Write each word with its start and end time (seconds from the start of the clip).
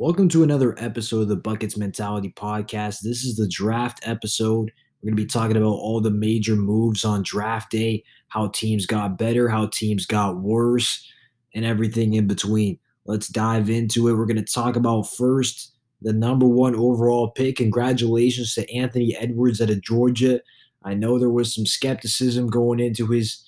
Welcome 0.00 0.28
to 0.28 0.44
another 0.44 0.76
episode 0.78 1.22
of 1.22 1.28
the 1.28 1.34
Buckets 1.34 1.76
Mentality 1.76 2.32
Podcast. 2.36 3.00
This 3.00 3.24
is 3.24 3.34
the 3.34 3.48
draft 3.48 3.98
episode. 4.04 4.70
We're 5.02 5.08
going 5.10 5.16
to 5.16 5.24
be 5.24 5.26
talking 5.26 5.56
about 5.56 5.72
all 5.72 6.00
the 6.00 6.08
major 6.08 6.54
moves 6.54 7.04
on 7.04 7.24
draft 7.24 7.72
day, 7.72 8.04
how 8.28 8.46
teams 8.54 8.86
got 8.86 9.18
better, 9.18 9.48
how 9.48 9.66
teams 9.66 10.06
got 10.06 10.36
worse, 10.36 11.04
and 11.52 11.64
everything 11.64 12.14
in 12.14 12.28
between. 12.28 12.78
Let's 13.06 13.26
dive 13.26 13.68
into 13.68 14.06
it. 14.06 14.14
We're 14.14 14.26
going 14.26 14.36
to 14.36 14.52
talk 14.52 14.76
about 14.76 15.10
first 15.10 15.72
the 16.00 16.12
number 16.12 16.46
one 16.46 16.76
overall 16.76 17.32
pick. 17.32 17.56
Congratulations 17.56 18.54
to 18.54 18.72
Anthony 18.72 19.16
Edwards 19.16 19.60
out 19.60 19.70
of 19.70 19.82
Georgia. 19.82 20.40
I 20.84 20.94
know 20.94 21.18
there 21.18 21.28
was 21.28 21.52
some 21.52 21.66
skepticism 21.66 22.50
going 22.50 22.78
into 22.78 23.08
his 23.08 23.47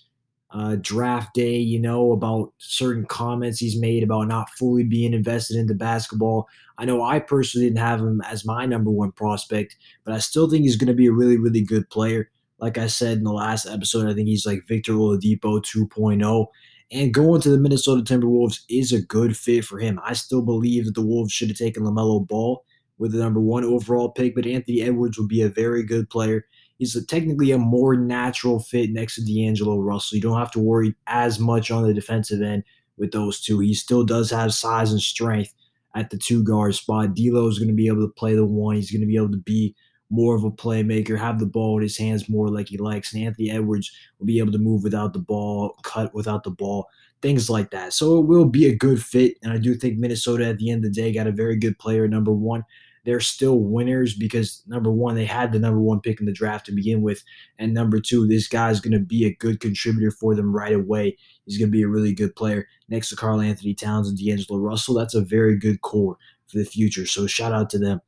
uh, 0.53 0.77
draft 0.81 1.35
day, 1.35 1.57
you 1.57 1.79
know, 1.79 2.13
about 2.13 2.53
certain 2.59 3.05
comments 3.05 3.59
he's 3.59 3.81
made 3.81 4.03
about 4.03 4.27
not 4.27 4.51
fully 4.51 4.83
being 4.83 5.15
invested 5.15 5.57
into 5.57 5.75
basketball. 5.75 6.49
I 6.77 6.85
know 6.85 7.03
I 7.03 7.21
personally 7.21 7.69
didn't 7.69 7.79
have 7.79 8.01
him 8.01 8.21
as 8.23 8.45
my 8.45 8.67
number 8.67 8.91
one 8.91 9.13
prospect, 9.13 9.77
but 10.05 10.15
I 10.15 10.19
still 10.19 10.51
think 10.51 10.63
he's 10.63 10.77
going 10.77 10.89
to 10.89 10.95
be 10.95 11.07
a 11.07 11.13
really, 11.13 11.37
really 11.37 11.63
good 11.63 11.89
player. 11.91 12.31
Like 12.59 12.79
I 12.79 12.89
said 12.89 13.19
in 13.19 13.25
the 13.25 13.33
last 13.33 13.67
episode, 13.67 14.11
I 14.11 14.15
think 14.15 14.29
he's 14.29 14.47
like 14.47 14.67
Victor 14.67 14.93
Oladipo 14.93 15.63
2.0. 15.63 16.47
And 16.93 17.15
going 17.15 17.41
to 17.43 17.51
the 17.51 17.59
Minnesota 17.59 18.03
Timberwolves 18.03 18.63
is 18.69 18.93
a 18.93 19.01
good 19.01 19.37
fit 19.37 19.65
for 19.65 19.79
him. 19.79 20.01
I 20.05 20.15
still 20.15 20.43
believe 20.43 20.87
that 20.87 20.97
the 20.97 21.07
Wolves 21.07 21.33
should 21.33 21.49
have 21.49 21.57
taken 21.57 21.85
LaMelo 21.85 22.27
Ball 22.27 22.65
with 22.99 23.13
the 23.13 23.19
number 23.19 23.41
one 23.41 23.65
overall 23.65 24.11
pick, 24.11 24.35
but 24.35 24.47
Anthony 24.47 24.83
Edwards 24.83 25.17
would 25.17 25.29
be 25.29 25.43
a 25.43 25.49
very 25.49 25.85
good 25.85 26.11
player 26.11 26.45
he's 26.81 26.97
a, 26.97 27.07
technically 27.07 27.53
a 27.53 27.59
more 27.59 27.95
natural 27.95 28.59
fit 28.59 28.91
next 28.91 29.15
to 29.15 29.25
D'Angelo 29.25 29.79
Russell. 29.79 30.17
You 30.17 30.23
don't 30.23 30.39
have 30.39 30.51
to 30.53 30.59
worry 30.59 30.95
as 31.07 31.39
much 31.39 31.71
on 31.71 31.87
the 31.87 31.95
defensive 31.95 32.43
end 32.43 32.65
with 32.97 33.13
those 33.13 33.41
two. 33.41 33.61
He 33.61 33.75
still 33.75 34.03
does 34.03 34.31
have 34.31 34.55
size 34.55 34.91
and 34.91 35.01
strength 35.01 35.55
at 35.95 36.11
the 36.11 36.17
two 36.17 36.43
guard 36.43 36.75
spot. 36.75 37.15
D'Lo 37.15 37.47
is 37.47 37.59
going 37.59 37.69
to 37.69 37.75
be 37.75 37.87
able 37.87 38.07
to 38.07 38.13
play 38.15 38.35
the 38.35 38.47
one. 38.47 38.77
He's 38.77 38.91
going 38.91 39.03
to 39.03 39.07
be 39.07 39.17
able 39.17 39.31
to 39.31 39.37
be 39.37 39.77
more 40.09 40.35
of 40.35 40.43
a 40.43 40.51
playmaker, 40.51 41.17
have 41.17 41.39
the 41.39 41.47
ball 41.47 41.77
in 41.77 41.83
his 41.83 41.99
hands 41.99 42.29
more 42.29 42.49
like 42.49 42.69
he 42.69 42.79
likes. 42.79 43.13
And 43.13 43.23
Anthony 43.23 43.51
Edwards 43.51 43.93
will 44.19 44.27
be 44.27 44.39
able 44.39 44.53
to 44.53 44.59
move 44.59 44.83
without 44.83 45.13
the 45.13 45.21
ball, 45.21 45.77
cut 45.85 46.13
without 46.15 46.45
the 46.45 46.51
ball, 46.51 46.89
things 47.21 47.49
like 47.51 47.71
that. 47.71 47.93
So 47.93 48.19
it 48.19 48.27
will 48.27 48.47
be 48.47 48.67
a 48.67 48.75
good 48.75 49.03
fit. 49.03 49.37
And 49.43 49.53
I 49.53 49.59
do 49.59 49.75
think 49.75 49.99
Minnesota 49.99 50.47
at 50.47 50.57
the 50.57 50.71
end 50.71 50.85
of 50.85 50.93
the 50.93 51.01
day 51.01 51.13
got 51.13 51.29
a 51.29 51.33
very 51.33 51.57
good 51.57 51.79
player, 51.79 52.09
number 52.09 52.33
one 52.33 52.65
they're 53.05 53.21
still 53.21 53.59
winners 53.59 54.15
because 54.15 54.63
number 54.67 54.91
one, 54.91 55.15
they 55.15 55.25
had 55.25 55.53
the 55.53 55.59
number 55.59 55.81
one 55.81 56.01
pick 56.01 56.21
in 56.21 56.27
the 56.27 56.33
draft 56.33 56.67
to 56.67 56.73
begin 56.73 57.03
with, 57.03 57.23
and 57.59 57.73
number 57.73 58.01
two, 58.01 58.27
this 58.27 58.47
guy's 58.47 58.81
going 58.81 58.93
to 58.93 58.99
be 58.99 59.25
a 59.25 59.35
good 59.37 59.61
contributor 59.61 60.11
for 60.11 60.35
them 60.35 60.55
right 60.55 60.75
away. 60.75 61.17
He's 61.47 61.59
going 61.59 61.71
to 61.71 61.77
be 61.77 61.83
a 61.83 61.89
really 61.89 62.13
good 62.13 62.37
player 62.37 62.67
next 62.89 63.09
to 63.09 63.17
Karl-Anthony 63.17 63.75
Towns 63.75 64.09
and 64.09 64.19
D'Angelo 64.19 64.59
Russell. 64.59 64.95
That's 64.95 65.15
a 65.15 65.23
very 65.23 65.57
good 65.59 65.81
core 65.81 66.17
for 66.47 66.59
the 66.59 66.65
future. 66.65 67.07
So 67.07 67.27
shout 67.27 67.53
out 67.53 67.71
to 67.71 67.79
them 67.79 68.01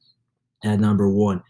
at 0.65 0.81
number 0.81 1.11
one. 1.11 1.43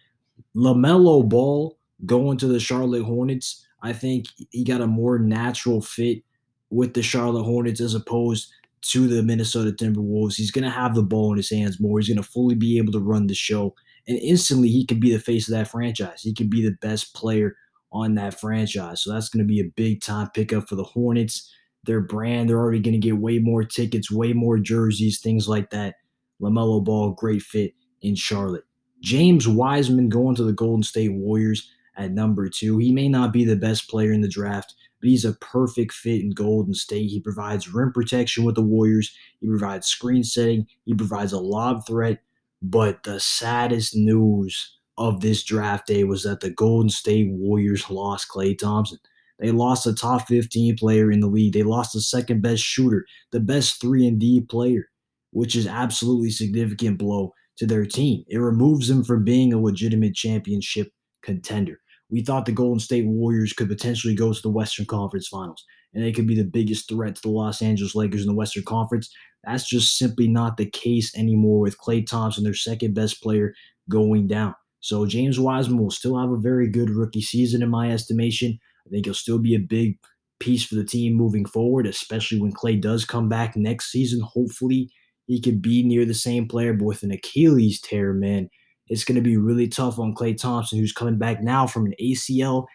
LaMelo 0.56 1.28
Ball 1.28 1.78
going 2.06 2.38
to 2.38 2.46
the 2.46 2.60
Charlotte 2.60 3.04
Hornets. 3.04 3.66
I 3.82 3.92
think 3.92 4.27
he 4.50 4.64
got 4.64 4.80
a 4.80 4.86
more 4.86 5.18
natural 5.18 5.80
fit 5.80 6.22
with 6.70 6.94
the 6.94 7.02
Charlotte 7.02 7.44
Hornets 7.44 7.80
as 7.80 7.94
opposed 7.94 8.52
to 8.83 9.06
the 9.06 9.22
Minnesota 9.22 9.72
Timberwolves. 9.72 10.34
He's 10.34 10.50
going 10.50 10.64
to 10.64 10.70
have 10.70 10.94
the 10.94 11.02
ball 11.02 11.30
in 11.33 11.36
his 11.36 11.50
hands 11.50 11.80
more. 11.80 11.98
He's 11.98 12.08
going 12.08 12.22
to 12.22 12.28
fully 12.28 12.55
be 12.55 12.78
able 12.78 12.92
to 12.92 12.98
run 12.98 13.27
the 13.27 13.34
show. 13.34 13.74
And 14.08 14.19
instantly, 14.19 14.69
he 14.69 14.84
could 14.84 15.00
be 15.00 15.12
the 15.12 15.20
face 15.20 15.48
of 15.48 15.52
that 15.52 15.69
franchise. 15.69 16.20
He 16.22 16.34
could 16.34 16.50
be 16.50 16.62
the 16.62 16.77
best 16.80 17.14
player 17.14 17.56
on 17.92 18.14
that 18.16 18.39
franchise. 18.41 19.02
So 19.02 19.12
that's 19.12 19.28
going 19.28 19.47
to 19.47 19.48
be 19.48 19.61
a 19.61 19.72
big 19.77 20.00
time 20.00 20.30
pickup 20.34 20.69
for 20.69 20.74
the 20.74 20.83
Hornets. 20.83 21.52
Their 21.84 22.00
brand, 22.00 22.48
they're 22.48 22.58
already 22.58 22.80
going 22.80 22.92
to 22.92 22.98
get 22.98 23.19
way 23.19 23.39
more 23.39 23.64
tickets, 23.64 24.11
way 24.11 24.33
more 24.33 24.58
jerseys, 24.58 25.20
things 25.20 25.48
like 25.48 25.70
that. 25.70 25.96
LaMelo 26.41 26.83
Ball, 26.84 27.11
great 27.12 27.42
fit 27.42 27.74
in 28.02 28.14
Charlotte. 28.14 28.64
James 29.00 29.48
Wiseman 29.48 30.08
going 30.08 30.36
to 30.36 30.44
the 30.44 30.52
Golden 30.52 30.83
State 30.83 31.12
Warriors 31.12 31.69
at 31.96 32.12
number 32.12 32.48
two. 32.48 32.78
He 32.78 32.92
may 32.92 33.08
not 33.08 33.33
be 33.33 33.44
the 33.44 33.56
best 33.56 33.89
player 33.89 34.12
in 34.12 34.20
the 34.20 34.28
draft, 34.28 34.74
but 35.02 35.11
he's 35.11 35.24
a 35.24 35.35
perfect 35.35 35.92
fit 35.92 36.20
in 36.20 36.30
Golden 36.30 36.74
State. 36.74 37.11
He 37.11 37.20
provides 37.20 37.74
rim 37.74 37.92
protection 37.92 38.45
with 38.45 38.55
the 38.55 38.63
Warriors, 38.63 39.14
he 39.40 39.48
provides 39.48 39.89
screen 39.89 40.23
setting, 40.23 40.68
he 40.85 40.95
provides 40.95 41.33
a 41.33 41.40
lob 41.40 41.85
threat. 41.86 42.23
But 42.63 43.02
the 43.02 43.18
saddest 43.18 43.96
news 43.96 44.79
of 44.96 45.20
this 45.20 45.42
draft 45.42 45.89
day 45.89 46.05
was 46.05 46.23
that 46.23 46.41
the 46.41 46.51
Golden 46.51 46.89
State 46.89 47.29
Warriors 47.33 47.91
lost 47.91 48.29
Klay 48.29 48.57
Thompson. 48.57 48.98
They 49.41 49.51
lost 49.51 49.89
a 49.89 49.92
top 49.92 50.29
15 50.29 50.77
player 50.77 51.11
in 51.11 51.18
the 51.18 51.27
league. 51.27 51.55
They 51.55 51.64
lost 51.64 51.95
the 51.95 52.01
second 52.01 52.41
best 52.41 52.62
shooter, 52.62 53.05
the 53.33 53.41
best 53.41 53.80
3 53.80 54.07
and 54.07 54.20
D 54.20 54.42
player, 54.42 54.89
which 55.33 55.57
is 55.57 55.67
absolutely 55.67 56.30
significant 56.30 56.98
blow 56.98 57.35
to 57.57 57.67
their 57.67 57.85
team. 57.85 58.23
It 58.29 58.39
removes 58.39 58.86
them 58.86 59.02
from 59.02 59.24
being 59.24 59.52
a 59.52 59.61
legitimate 59.61 60.14
championship 60.14 60.92
contender 61.23 61.81
we 62.12 62.23
thought 62.23 62.45
the 62.45 62.52
Golden 62.52 62.78
State 62.78 63.06
Warriors 63.06 63.55
could 63.55 63.68
potentially 63.68 64.14
go 64.14 64.33
to 64.33 64.42
the 64.42 64.50
Western 64.50 64.84
Conference 64.84 65.28
Finals 65.28 65.64
and 65.95 66.05
they 66.05 66.12
could 66.12 66.27
be 66.27 66.36
the 66.36 66.45
biggest 66.45 66.89
threat 66.89 67.17
to 67.17 67.23
the 67.23 67.30
Los 67.30 67.62
Angeles 67.62 67.95
Lakers 67.95 68.20
in 68.20 68.28
the 68.28 68.34
Western 68.34 68.64
Conference. 68.64 69.11
That's 69.45 69.67
just 69.67 69.96
simply 69.96 70.28
not 70.28 70.58
the 70.58 70.68
case 70.68 71.17
anymore 71.17 71.61
with 71.61 71.78
Klay 71.78 72.06
Thompson, 72.06 72.45
their 72.45 72.55
second 72.55 72.95
best 72.95 73.23
player, 73.23 73.55
going 73.89 74.27
down. 74.28 74.55
So 74.80 75.06
James 75.06 75.40
Wiseman 75.40 75.78
will 75.78 75.90
still 75.90 76.18
have 76.18 76.30
a 76.30 76.36
very 76.36 76.68
good 76.68 76.90
rookie 76.90 77.23
season 77.23 77.62
in 77.62 77.70
my 77.70 77.90
estimation. 77.90 78.58
I 78.86 78.90
think 78.90 79.06
he'll 79.06 79.14
still 79.14 79.39
be 79.39 79.55
a 79.55 79.61
big 79.61 79.98
piece 80.39 80.64
for 80.64 80.74
the 80.74 80.84
team 80.84 81.14
moving 81.14 81.46
forward, 81.46 81.86
especially 81.86 82.40
when 82.40 82.52
Klay 82.52 82.80
does 82.80 83.05
come 83.05 83.29
back 83.29 83.56
next 83.56 83.90
season. 83.90 84.20
Hopefully, 84.20 84.90
he 85.27 85.40
could 85.40 85.62
be 85.62 85.83
near 85.83 86.05
the 86.05 86.14
same 86.14 86.46
player, 86.46 86.74
but 86.74 86.84
with 86.84 87.02
an 87.05 87.12
Achilles 87.12 87.80
tear, 87.80 88.12
man, 88.12 88.50
it's 88.88 89.04
going 89.04 89.16
to 89.16 89.22
be 89.22 89.36
really 89.36 89.68
tough 89.68 89.98
on 89.98 90.14
Klay 90.14 90.36
Thompson, 90.36 90.78
who's 90.78 90.92
coming 90.92 91.18
back 91.18 91.42
now 91.42 91.66
from 91.66 91.86
an 91.86 91.94
ACL 92.00 92.66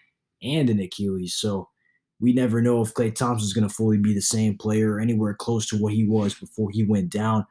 and 0.42 0.70
an 0.70 0.80
Achilles. 0.80 1.36
So 1.36 1.70
we 2.20 2.34
never 2.34 2.62
know 2.62 2.82
if 2.82 2.94
Klay 2.94 3.14
Thompson 3.14 3.46
is 3.46 3.54
going 3.54 3.68
to 3.68 3.74
fully 3.74 3.98
be 3.98 4.14
the 4.14 4.22
same 4.22 4.58
player 4.58 4.94
or 4.94 5.00
anywhere 5.00 5.34
close 5.34 5.68
to 5.68 5.78
what 5.78 5.94
he 5.94 6.06
was 6.06 6.34
before 6.34 6.70
he 6.72 6.84
went 6.84 7.10
down. 7.10 7.46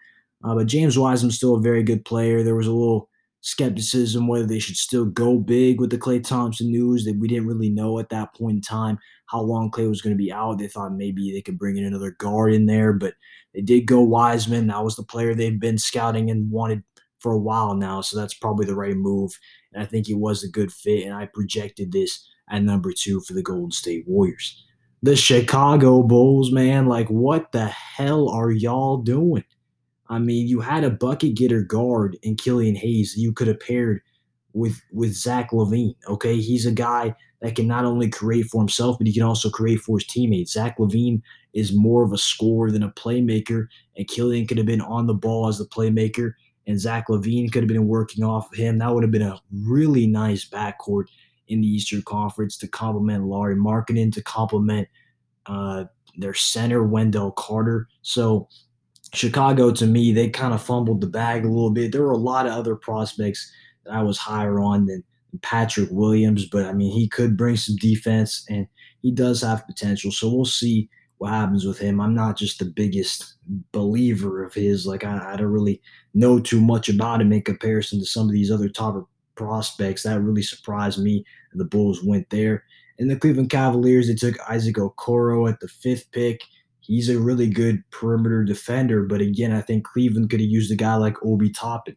Uh, 0.45 0.55
but 0.55 0.67
James 0.67 0.99
Wiseman's 0.99 1.37
still 1.37 1.55
a 1.55 1.61
very 1.61 1.83
good 1.83 2.05
player. 2.05 2.43
There 2.43 2.57
was 2.57 2.67
a 2.67 2.73
little 2.73 3.09
skepticism 3.43 4.27
whether 4.27 4.45
they 4.45 4.59
should 4.59 4.77
still 4.77 5.05
go 5.05 5.39
big 5.39 5.81
with 5.81 5.91
the 5.91 5.99
Klay 5.99 6.23
Thompson 6.23 6.69
news 6.69 7.05
that 7.05 7.17
we 7.17 7.29
didn't 7.29 7.47
really 7.47 7.71
know 7.71 8.01
at 8.01 8.09
that 8.09 8.35
point 8.35 8.57
in 8.57 8.61
time 8.61 8.99
how 9.27 9.41
long 9.41 9.71
Klay 9.71 9.89
was 9.89 10.03
going 10.03 10.15
to 10.15 10.23
be 10.23 10.33
out. 10.33 10.59
They 10.59 10.67
thought 10.67 10.95
maybe 10.95 11.33
they 11.33 11.43
could 11.43 11.59
bring 11.59 11.77
in 11.77 11.85
another 11.85 12.11
guard 12.19 12.53
in 12.53 12.67
there, 12.67 12.93
but 12.93 13.15
they 13.55 13.61
did 13.61 13.87
go 13.87 14.01
Wiseman. 14.01 14.67
That 14.67 14.83
was 14.83 14.97
the 14.97 15.05
player 15.05 15.33
they've 15.33 15.61
been 15.61 15.79
scouting 15.79 16.29
and 16.29 16.51
wanted 16.51 16.83
for 17.19 17.33
a 17.33 17.39
while 17.39 17.75
now, 17.75 18.01
so 18.01 18.19
that's 18.19 18.35
probably 18.35 18.67
the 18.67 18.75
right 18.75 18.97
move. 18.97 19.33
And 19.73 19.83
I 19.83 19.87
think 19.87 20.09
it 20.09 20.19
was 20.19 20.43
a 20.43 20.51
good 20.51 20.73
fit, 20.73 21.05
and 21.05 21.15
I 21.15 21.27
projected 21.27 21.93
this 21.93 22.27
at 22.51 22.63
number 22.63 22.93
two 22.93 23.21
for 23.21 23.35
the 23.35 23.43
Golden 23.43 23.71
State 23.71 24.05
Warriors. 24.07 24.65
The 25.03 25.17
Chicago 25.17 26.03
Bulls, 26.03 26.53
man, 26.53 26.87
like 26.87 27.09
what 27.09 27.53
the 27.53 27.67
hell 27.67 28.29
are 28.29 28.51
y'all 28.51 28.99
doing? 28.99 29.45
I 30.09 30.19
mean, 30.19 30.47
you 30.47 30.61
had 30.61 30.85
a 30.85 30.91
bucket 30.91 31.35
getter 31.35 31.63
guard 31.63 32.17
in 32.23 32.37
Killian 32.37 32.77
Hayes 32.77 33.17
you 33.17 33.33
could 33.33 33.49
have 33.49 33.61
paired 33.61 34.01
with 34.53 34.81
with 34.93 35.13
Zach 35.13 35.51
LaVine. 35.51 35.95
Okay, 36.09 36.41
he's 36.41 36.67
a 36.67 36.73
guy 36.73 37.15
that 37.43 37.55
can 37.55 37.67
not 37.67 37.85
only 37.85 38.09
create 38.09 38.47
for 38.47 38.61
himself, 38.61 38.97
but 38.99 39.07
he 39.07 39.13
can 39.13 39.23
also 39.23 39.51
create 39.51 39.81
for 39.81 39.99
his 39.99 40.07
teammates. 40.07 40.53
Zach 40.53 40.79
LaVine 40.79 41.21
is 41.53 41.75
more 41.75 42.03
of 42.03 42.13
a 42.13 42.19
scorer 42.19 42.71
than 42.71 42.83
a 42.83 42.91
playmaker, 42.93 43.67
and 43.97 44.09
Killian 44.09 44.47
could 44.47 44.57
have 44.57 44.67
been 44.67 44.81
on 44.81 45.07
the 45.07 45.15
ball 45.15 45.49
as 45.49 45.59
the 45.59 45.67
playmaker 45.67 46.33
and 46.67 46.81
Zach 46.81 47.07
LaVine 47.09 47.53
could 47.53 47.63
have 47.63 47.69
been 47.69 47.87
working 47.87 48.25
off 48.25 48.53
of 48.53 48.59
him. 48.59 48.79
That 48.79 48.93
would 48.93 49.05
have 49.05 49.13
been 49.13 49.23
a 49.23 49.41
really 49.53 50.07
nice 50.07 50.49
backcourt 50.49 51.05
in 51.49 51.61
the 51.61 51.69
Eastern 51.69 52.03
Conference 52.03 52.57
to 52.59 52.69
complement 52.69 53.25
Lauri 53.25 53.55
Markkanen, 53.55 54.13
to 54.13 54.23
complement 54.23 54.89
uh, 55.47 55.85
their 56.17 56.35
center, 56.35 56.83
Wendell 56.83 57.33
Carter. 57.33 57.89
So 58.03 58.49
Chicago, 59.15 59.71
to 59.73 59.87
me, 59.87 60.13
they 60.13 60.29
kind 60.29 60.53
of 60.53 60.63
fumbled 60.63 61.01
the 61.01 61.07
bag 61.07 61.45
a 61.45 61.49
little 61.49 61.71
bit. 61.71 61.93
There 61.93 62.03
were 62.03 62.11
a 62.11 62.17
lot 62.17 62.47
of 62.47 62.53
other 62.53 62.75
prospects 62.75 63.53
that 63.85 63.95
I 63.95 64.03
was 64.03 64.19
higher 64.19 64.59
on 64.59 64.87
than 64.87 65.05
Patrick 65.43 65.89
Williams, 65.93 66.47
but 66.47 66.65
I 66.65 66.73
mean, 66.73 66.93
he 66.93 67.09
could 67.09 67.37
bring 67.37 67.57
some 67.57 67.77
defense 67.77 68.45
and 68.49 68.67
he 69.03 69.13
does 69.13 69.43
have 69.43 69.67
potential. 69.67 70.11
So 70.11 70.29
we'll 70.29 70.45
see 70.45 70.89
what 71.19 71.31
happens 71.31 71.65
with 71.65 71.79
him. 71.79 72.01
I'm 72.01 72.15
not 72.15 72.37
just 72.37 72.59
the 72.59 72.65
biggest 72.65 73.35
believer 73.73 74.45
of 74.45 74.55
his. 74.55 74.87
Like 74.87 75.05
I, 75.05 75.33
I 75.33 75.37
don't 75.37 75.47
really 75.47 75.81
know 76.15 76.39
too 76.39 76.61
much 76.61 76.89
about 76.89 77.21
him 77.21 77.33
in 77.33 77.43
comparison 77.43 77.99
to 78.01 78.07
some 78.07 78.27
of 78.27 78.33
these 78.33 78.51
other 78.51 78.69
top 78.69 79.09
prospects. 79.35 80.03
That 80.03 80.21
really 80.21 80.43
surprised 80.43 81.03
me. 81.03 81.25
The 81.55 81.65
Bulls 81.65 82.03
went 82.05 82.29
there. 82.31 82.65
And 82.99 83.11
the 83.11 83.17
Cleveland 83.17 83.51
Cavaliers, 83.51 84.09
they 84.09 84.15
took 84.15 84.37
Isaac 84.49 84.77
Okoro 84.77 85.49
at 85.51 85.61
the 85.61 85.69
fifth 85.69 86.11
pick. 86.13 86.41
He's 86.81 87.09
a 87.09 87.19
really 87.19 87.49
good 87.49 87.83
perimeter 87.91 88.45
defender, 88.45 89.03
but 89.03 89.21
again, 89.21 89.53
I 89.53 89.61
think 89.61 89.85
Cleveland 89.85 90.31
could 90.31 90.41
have 90.41 90.49
used 90.49 90.71
a 90.71 90.77
guy 90.77 90.95
like 90.95 91.17
Obi 91.25 91.51
Toppin. 91.51 91.97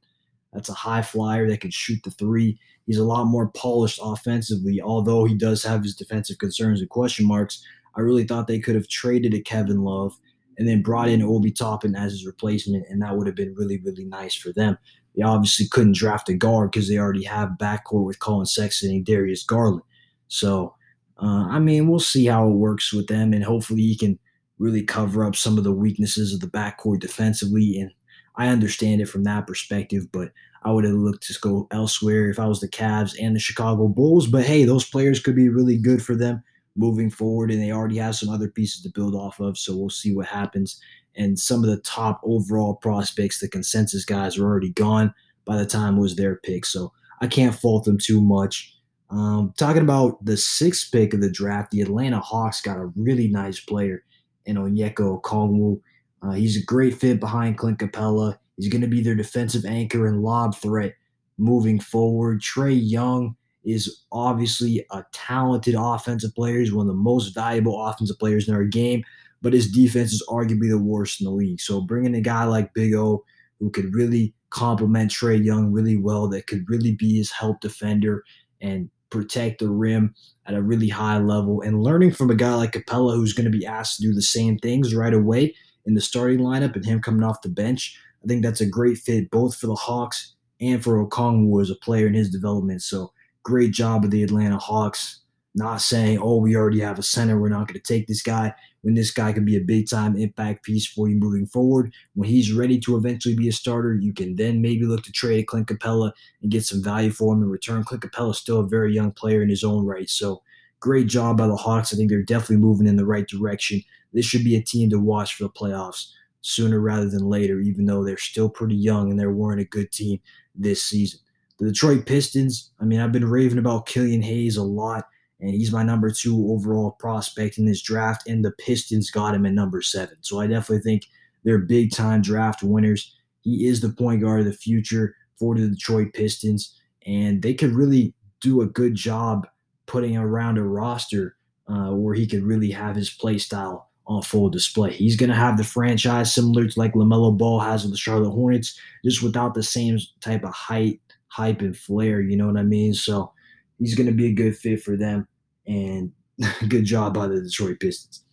That's 0.51 0.69
a 0.69 0.73
high 0.73 1.03
flyer 1.03 1.47
that 1.47 1.61
can 1.61 1.69
shoot 1.69 1.99
the 2.03 2.11
three. 2.11 2.59
He's 2.87 2.97
a 2.97 3.03
lot 3.03 3.25
more 3.25 3.49
polished 3.49 3.99
offensively, 4.01 4.81
although 4.81 5.25
he 5.25 5.35
does 5.35 5.63
have 5.63 5.83
his 5.83 5.95
defensive 5.95 6.39
concerns 6.39 6.81
and 6.81 6.89
question 6.89 7.27
marks. 7.27 7.63
I 7.95 8.01
really 8.01 8.23
thought 8.23 8.47
they 8.47 8.59
could 8.59 8.75
have 8.75 8.87
traded 8.87 9.33
a 9.33 9.41
Kevin 9.41 9.83
Love 9.83 10.17
and 10.57 10.67
then 10.67 10.81
brought 10.81 11.07
in 11.07 11.21
Obi 11.21 11.51
Toppin 11.51 11.95
as 11.95 12.11
his 12.11 12.25
replacement, 12.25 12.85
and 12.89 13.01
that 13.01 13.15
would 13.15 13.27
have 13.27 13.35
been 13.35 13.55
really, 13.55 13.79
really 13.79 14.03
nice 14.03 14.35
for 14.35 14.51
them. 14.51 14.77
They 15.15 15.23
obviously 15.23 15.67
couldn't 15.67 15.95
draft 15.95 16.29
a 16.29 16.33
guard 16.33 16.71
because 16.71 16.89
they 16.89 16.97
already 16.97 17.23
have 17.23 17.57
backcourt 17.59 18.05
with 18.05 18.19
Collin 18.19 18.45
Sexton 18.45 18.91
and 18.91 19.05
Darius 19.05 19.43
Garland. 19.43 19.81
So, 20.27 20.75
uh, 21.21 21.47
I 21.49 21.59
mean, 21.59 21.87
we'll 21.87 21.99
see 21.99 22.25
how 22.25 22.47
it 22.47 22.55
works 22.55 22.93
with 22.93 23.07
them, 23.07 23.33
and 23.33 23.43
hopefully 23.43 23.83
he 23.83 23.97
can 23.97 24.19
really 24.59 24.83
cover 24.83 25.23
up 25.23 25.35
some 25.35 25.57
of 25.57 25.63
the 25.63 25.71
weaknesses 25.71 26.33
of 26.33 26.41
the 26.41 26.47
backcourt 26.47 26.99
defensively. 26.99 27.79
And 27.79 27.91
I 28.35 28.49
understand 28.49 29.01
it 29.01 29.07
from 29.07 29.23
that 29.23 29.47
perspective, 29.47 30.11
but 30.11 30.31
I 30.63 30.71
would 30.71 30.83
have 30.83 30.93
looked 30.93 31.23
to 31.27 31.39
go 31.39 31.67
elsewhere 31.71 32.29
if 32.29 32.37
I 32.37 32.47
was 32.47 32.59
the 32.59 32.67
Cavs 32.67 33.15
and 33.19 33.33
the 33.33 33.39
Chicago 33.39 33.87
Bulls. 33.87 34.27
But 34.27 34.43
hey, 34.43 34.65
those 34.65 34.83
players 34.83 35.21
could 35.21 35.37
be 35.37 35.47
really 35.47 35.77
good 35.77 36.03
for 36.03 36.15
them 36.15 36.43
moving 36.79 37.09
forward, 37.09 37.51
and 37.51 37.61
they 37.61 37.71
already 37.71 37.97
have 37.97 38.15
some 38.15 38.29
other 38.29 38.47
pieces 38.47 38.81
to 38.81 38.89
build 38.89 39.13
off 39.13 39.39
of. 39.39 39.57
So 39.57 39.75
we'll 39.75 39.89
see 39.89 40.15
what 40.15 40.25
happens. 40.25 40.81
And 41.15 41.37
some 41.37 41.61
of 41.63 41.69
the 41.69 41.81
top 41.81 42.21
overall 42.23 42.75
prospects, 42.75 43.39
the 43.39 43.49
consensus 43.49 44.05
guys, 44.05 44.37
are 44.37 44.45
already 44.45 44.71
gone 44.71 45.13
by 45.45 45.57
the 45.57 45.65
time 45.65 45.97
it 45.97 46.01
was 46.01 46.15
their 46.15 46.37
pick. 46.37 46.65
So 46.65 46.93
I 47.21 47.27
can't 47.27 47.53
fault 47.53 47.83
them 47.83 47.97
too 47.97 48.21
much. 48.21 48.73
Um, 49.09 49.53
talking 49.57 49.81
about 49.81 50.23
the 50.23 50.37
sixth 50.37 50.91
pick 50.91 51.13
of 51.13 51.19
the 51.19 51.31
draft, 51.31 51.71
the 51.71 51.81
Atlanta 51.81 52.19
Hawks 52.19 52.61
got 52.61 52.77
a 52.77 52.91
really 52.95 53.27
nice 53.27 53.59
player 53.59 54.03
in 54.45 54.55
Onyeka 54.55 55.21
Okongwu. 55.21 55.81
Uh, 56.21 56.31
he's 56.31 56.55
a 56.55 56.65
great 56.65 56.93
fit 56.93 57.19
behind 57.19 57.57
Clint 57.57 57.79
Capela. 57.79 58.37
He's 58.55 58.69
going 58.69 58.81
to 58.81 58.87
be 58.87 59.01
their 59.01 59.15
defensive 59.15 59.65
anchor 59.65 60.07
and 60.07 60.21
lob 60.21 60.55
threat 60.55 60.93
moving 61.37 61.79
forward. 61.79 62.41
Trae 62.41 62.79
Young 62.81 63.35
is 63.63 64.03
obviously 64.11 64.85
a 64.91 65.03
talented 65.11 65.75
offensive 65.77 66.33
player. 66.33 66.59
He's 66.59 66.73
one 66.73 66.87
of 66.87 66.93
the 66.95 67.01
most 67.01 67.33
valuable 67.33 67.85
offensive 67.85 68.17
players 68.19 68.47
in 68.47 68.55
our 68.55 68.63
game, 68.63 69.03
but 69.41 69.53
his 69.53 69.71
defense 69.71 70.13
is 70.13 70.25
arguably 70.29 70.69
the 70.69 70.77
worst 70.77 71.21
in 71.21 71.25
the 71.25 71.31
league. 71.31 71.59
So 71.59 71.81
bringing 71.81 72.15
a 72.15 72.21
guy 72.21 72.45
like 72.45 72.73
Big 72.73 72.93
O 72.93 73.23
who 73.59 73.69
could 73.69 73.93
really 73.93 74.33
complement 74.49 75.11
Trae 75.11 75.43
Young 75.43 75.71
really 75.71 75.97
well, 75.97 76.27
that 76.29 76.47
could 76.47 76.63
really 76.69 76.95
be 76.95 77.17
his 77.17 77.31
help 77.31 77.59
defender 77.59 78.23
and 78.61 78.89
protect 79.09 79.59
the 79.59 79.69
rim 79.69 80.13
at 80.45 80.53
a 80.53 80.61
really 80.61 80.87
high 80.89 81.17
level, 81.17 81.61
and 81.61 81.83
learning 81.83 82.11
from 82.11 82.29
a 82.29 82.35
guy 82.35 82.55
like 82.55 82.71
Capela 82.71 83.15
who's 83.15 83.33
going 83.33 83.51
to 83.51 83.57
be 83.57 83.65
asked 83.65 83.97
to 83.97 84.03
do 84.03 84.13
the 84.13 84.21
same 84.21 84.57
things 84.57 84.95
right 84.95 85.13
away 85.13 85.55
in 85.85 85.93
the 85.93 86.01
starting 86.01 86.39
lineup 86.39 86.75
and 86.75 86.85
him 86.85 87.01
coming 87.01 87.23
off 87.23 87.41
the 87.41 87.49
bench. 87.49 87.99
I 88.23 88.27
think 88.27 88.43
that's 88.43 88.61
a 88.61 88.65
great 88.65 88.97
fit 88.97 89.31
both 89.31 89.55
for 89.55 89.67
the 89.67 89.75
Hawks 89.75 90.35
and 90.61 90.83
for 90.83 91.05
Okongwu 91.05 91.61
as 91.61 91.69
a 91.69 91.75
player 91.75 92.07
in 92.07 92.13
his 92.13 92.29
development. 92.29 92.81
So 92.81 93.11
great 93.43 93.71
job 93.71 94.03
of 94.03 94.11
the 94.11 94.23
Atlanta 94.23 94.57
Hawks 94.57 95.21
not 95.55 95.81
saying, 95.81 96.19
oh, 96.21 96.37
we 96.37 96.55
already 96.55 96.79
have 96.79 96.99
a 96.99 97.03
center. 97.03 97.39
We're 97.39 97.49
not 97.49 97.67
going 97.67 97.79
to 97.79 97.93
take 97.93 98.07
this 98.07 98.21
guy 98.21 98.53
when 98.81 98.93
this 98.93 99.11
guy 99.11 99.33
can 99.33 99.45
be 99.45 99.57
a 99.57 99.61
big 99.61 99.89
time 99.89 100.15
impact 100.15 100.63
piece 100.63 100.85
for 100.85 101.09
you 101.09 101.15
moving 101.15 101.47
forward. 101.47 101.93
When 102.13 102.29
he's 102.29 102.53
ready 102.53 102.79
to 102.81 102.95
eventually 102.95 103.35
be 103.35 103.47
a 103.47 103.51
starter, 103.51 103.95
you 103.95 104.13
can 104.13 104.35
then 104.35 104.61
maybe 104.61 104.85
look 104.85 105.03
to 105.03 105.11
trade 105.11 105.47
Clint 105.47 105.67
Capela 105.67 106.11
and 106.41 106.51
get 106.51 106.65
some 106.65 106.83
value 106.83 107.11
for 107.11 107.33
him 107.33 107.41
in 107.41 107.49
return. 107.49 107.83
Clint 107.83 108.03
Capela 108.03 108.31
is 108.31 108.37
still 108.37 108.59
a 108.59 108.67
very 108.67 108.93
young 108.93 109.11
player 109.11 109.41
in 109.41 109.49
his 109.49 109.63
own 109.63 109.85
right. 109.85 110.09
So 110.09 110.43
great 110.79 111.07
job 111.07 111.37
by 111.37 111.47
the 111.47 111.55
Hawks. 111.55 111.93
I 111.93 111.97
think 111.97 112.09
they're 112.09 112.23
definitely 112.23 112.57
moving 112.57 112.87
in 112.87 112.95
the 112.95 113.05
right 113.05 113.27
direction. 113.27 113.81
This 114.13 114.25
should 114.25 114.43
be 114.43 114.55
a 114.55 114.61
team 114.61 114.89
to 114.91 114.99
watch 114.99 115.35
for 115.35 115.43
the 115.43 115.49
playoffs 115.49 116.11
sooner 116.41 116.79
rather 116.79 117.09
than 117.09 117.27
later, 117.27 117.59
even 117.59 117.85
though 117.85 118.03
they're 118.03 118.17
still 118.17 118.49
pretty 118.49 118.75
young 118.75 119.11
and 119.11 119.19
they 119.19 119.27
weren't 119.27 119.61
a 119.61 119.65
good 119.65 119.91
team 119.91 120.19
this 120.55 120.83
season. 120.83 121.19
The 121.59 121.67
Detroit 121.67 122.05
Pistons, 122.05 122.71
I 122.79 122.85
mean, 122.85 122.99
I've 122.99 123.11
been 123.11 123.29
raving 123.29 123.57
about 123.57 123.85
Killian 123.85 124.21
Hayes 124.21 124.57
a 124.57 124.63
lot 124.63 125.05
and 125.41 125.51
he's 125.51 125.71
my 125.71 125.83
number 125.83 126.09
two 126.11 126.51
overall 126.51 126.91
prospect 126.91 127.57
in 127.57 127.65
this 127.65 127.81
draft. 127.81 128.27
And 128.27 128.43
the 128.43 128.51
Pistons 128.51 129.09
got 129.09 129.35
him 129.35 129.45
at 129.45 129.53
number 129.53 129.81
seven. 129.81 130.17
So 130.21 130.39
I 130.39 130.47
definitely 130.47 130.83
think 130.83 131.03
they're 131.43 131.59
big 131.59 131.91
time 131.91 132.21
draft 132.21 132.61
winners. 132.63 133.15
He 133.41 133.67
is 133.67 133.79
the 133.79 133.89
point 133.89 134.21
guard 134.21 134.41
of 134.41 134.45
the 134.45 134.53
future 134.53 135.15
for 135.37 135.55
the 135.55 135.69
Detroit 135.69 136.13
Pistons, 136.13 136.77
and 137.05 137.41
they 137.41 137.53
could 137.53 137.71
really 137.71 138.13
do 138.41 138.61
a 138.61 138.65
good 138.65 138.95
job 138.95 139.47
putting 139.85 140.17
around 140.17 140.57
a 140.57 140.63
roster 140.63 141.37
uh, 141.67 141.91
where 141.91 142.13
he 142.13 142.27
could 142.27 142.43
really 142.43 142.71
have 142.71 142.95
his 142.95 143.09
play 143.09 143.37
style 143.37 143.89
on 144.07 144.21
full 144.21 144.49
display. 144.49 144.91
He's 144.91 145.15
going 145.15 145.29
to 145.29 145.35
have 145.35 145.57
the 145.57 145.63
franchise 145.63 146.33
similar 146.33 146.67
to 146.67 146.79
like 146.79 146.93
LaMelo 146.93 147.37
Ball 147.37 147.59
has 147.61 147.83
with 147.83 147.91
the 147.91 147.97
Charlotte 147.97 148.31
Hornets, 148.31 148.77
just 149.05 149.23
without 149.23 149.53
the 149.53 149.63
same 149.63 149.97
type 150.19 150.43
of 150.43 150.53
height, 150.53 150.99
hype, 151.29 151.61
and 151.61 151.77
flair. 151.77 152.21
You 152.21 152.37
know 152.37 152.47
what 152.47 152.57
I 152.57 152.63
mean? 152.63 152.93
So 152.93 153.31
he's 153.79 153.95
going 153.95 154.07
to 154.07 154.13
be 154.13 154.27
a 154.27 154.33
good 154.33 154.57
fit 154.57 154.81
for 154.81 154.97
them. 154.97 155.27
And 155.67 156.11
good 156.67 156.85
job 156.85 157.13
by 157.13 157.27
the 157.27 157.41
Detroit 157.41 157.79
Pistons. 157.79 158.23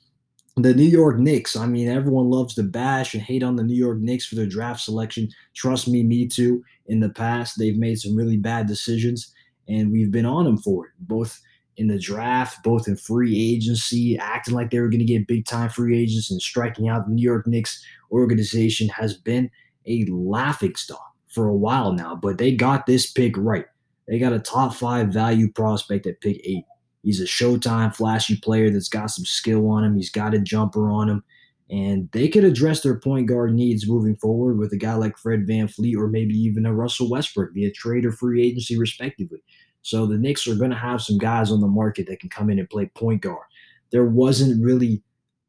The 0.56 0.75
New 0.75 0.84
York 0.84 1.19
Knicks. 1.19 1.54
I 1.54 1.66
mean, 1.66 1.88
everyone 1.88 2.31
loves 2.31 2.54
to 2.54 2.62
bash 2.62 3.12
and 3.12 3.22
hate 3.22 3.43
on 3.43 3.56
the 3.56 3.62
New 3.62 3.75
York 3.75 3.98
Knicks 3.98 4.26
for 4.26 4.37
their 4.37 4.46
draft 4.46 4.81
selection. 4.81 5.28
Trust 5.54 5.87
me, 5.87 6.02
me 6.02 6.26
too. 6.26 6.64
In 6.87 7.00
the 7.00 7.10
past, 7.10 7.58
they've 7.58 7.76
made 7.76 7.98
some 7.98 8.16
really 8.16 8.38
bad 8.38 8.66
decisions, 8.66 9.34
and 9.69 9.93
we've 9.93 10.10
been 10.10 10.25
on 10.25 10.46
them 10.46 10.56
for 10.56 10.87
it, 10.87 10.93
both 11.00 11.38
in 11.76 11.88
the 11.88 11.98
draft, 11.98 12.62
both 12.62 12.88
in 12.88 12.96
free 12.96 13.38
agency, 13.54 14.16
acting 14.16 14.54
like 14.54 14.70
they 14.70 14.81
were 14.81 14.88
going 14.88 15.00
to 15.00 15.04
get 15.04 15.26
big 15.26 15.44
time 15.44 15.69
free 15.69 15.98
agents 15.98 16.31
and 16.31 16.40
striking 16.40 16.88
out. 16.88 17.06
The 17.06 17.12
New 17.12 17.22
York 17.22 17.46
Knicks 17.46 17.84
organization 18.10 18.88
has 18.88 19.14
been 19.14 19.50
a 19.87 20.06
laughing 20.06 20.75
stock 20.75 21.16
for 21.37 21.49
a 21.49 21.55
while 21.55 21.93
now, 21.93 22.17
but 22.17 22.38
they 22.38 22.50
got 22.50 22.87
this 22.87 23.12
pick 23.12 23.37
right. 23.37 23.67
They 24.09 24.19
got 24.19 24.33
a 24.33 24.38
top 24.38 24.75
five 24.75 25.09
value 25.09 25.53
prospect 25.53 26.06
at 26.06 26.23
pick 26.23 26.41
eight. 26.44 26.65
He's 27.03 27.21
a 27.21 27.25
showtime, 27.25 27.94
flashy 27.94 28.38
player 28.38 28.71
that's 28.71 28.88
got 28.88 29.11
some 29.11 29.27
skill 29.27 29.69
on 29.69 29.85
him. 29.85 29.97
He's 29.97 30.11
got 30.11 30.33
a 30.33 30.38
jumper 30.38 30.91
on 30.91 31.11
him. 31.11 31.23
And 31.71 32.09
they 32.12 32.29
could 32.29 32.43
address 32.43 32.81
their 32.81 32.99
point 32.99 33.29
guard 33.29 33.53
needs 33.53 33.87
moving 33.87 34.17
forward 34.17 34.56
with 34.56 34.73
a 34.73 34.79
guy 34.79 34.94
like 34.94 35.19
Fred 35.19 35.47
VanVleet 35.47 35.97
or 35.97 36.09
maybe 36.09 36.35
even 36.35 36.65
a 36.65 36.73
Russell 36.73 37.11
Westbrook 37.11 37.53
via 37.53 37.71
trade 37.71 38.06
or 38.06 38.12
free 38.12 38.47
agency, 38.47 38.79
respectively. 38.79 39.43
So 39.82 40.06
the 40.06 40.17
Knicks 40.17 40.49
are 40.49 40.55
going 40.55 40.71
to 40.71 40.77
have 40.77 41.03
some 41.03 41.19
guys 41.19 41.53
on 41.53 41.61
the 41.61 41.69
market 41.69 42.06
that 42.06 42.21
can 42.21 42.31
come 42.31 42.49
in 42.49 42.59
and 42.59 42.71
play 42.71 42.87
point 42.94 43.21
guard. 43.21 43.44
There 43.93 44.06
wasn't 44.06 44.65
really 44.65 45.03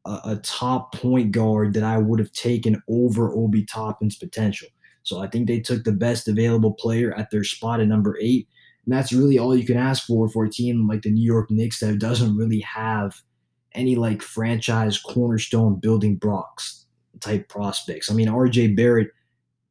a, 0.04 0.20
a 0.24 0.36
top 0.42 0.92
point 0.92 1.32
guard 1.32 1.72
that 1.74 1.82
I 1.82 1.96
would 1.96 2.18
have 2.18 2.32
taken 2.32 2.82
over 2.90 3.32
Obi 3.32 3.64
Toppin's 3.64 4.16
potential. 4.16 4.68
So 5.08 5.20
I 5.20 5.26
think 5.26 5.46
they 5.46 5.60
took 5.60 5.84
the 5.84 5.92
best 5.92 6.28
available 6.28 6.72
player 6.72 7.14
at 7.14 7.30
their 7.30 7.44
spot 7.44 7.80
at 7.80 7.88
number 7.88 8.18
eight. 8.20 8.46
And 8.84 8.94
that's 8.94 9.12
really 9.12 9.38
all 9.38 9.56
you 9.56 9.66
can 9.66 9.76
ask 9.76 10.06
for 10.06 10.28
for 10.28 10.44
a 10.44 10.50
team 10.50 10.86
like 10.86 11.02
the 11.02 11.10
New 11.10 11.24
York 11.24 11.50
Knicks 11.50 11.80
that 11.80 11.98
doesn't 11.98 12.36
really 12.36 12.60
have 12.60 13.20
any 13.72 13.96
like 13.96 14.22
franchise 14.22 14.98
cornerstone 14.98 15.76
building 15.80 16.16
blocks 16.16 16.86
type 17.20 17.48
prospects. 17.48 18.10
I 18.10 18.14
mean, 18.14 18.28
RJ 18.28 18.76
Barrett 18.76 19.10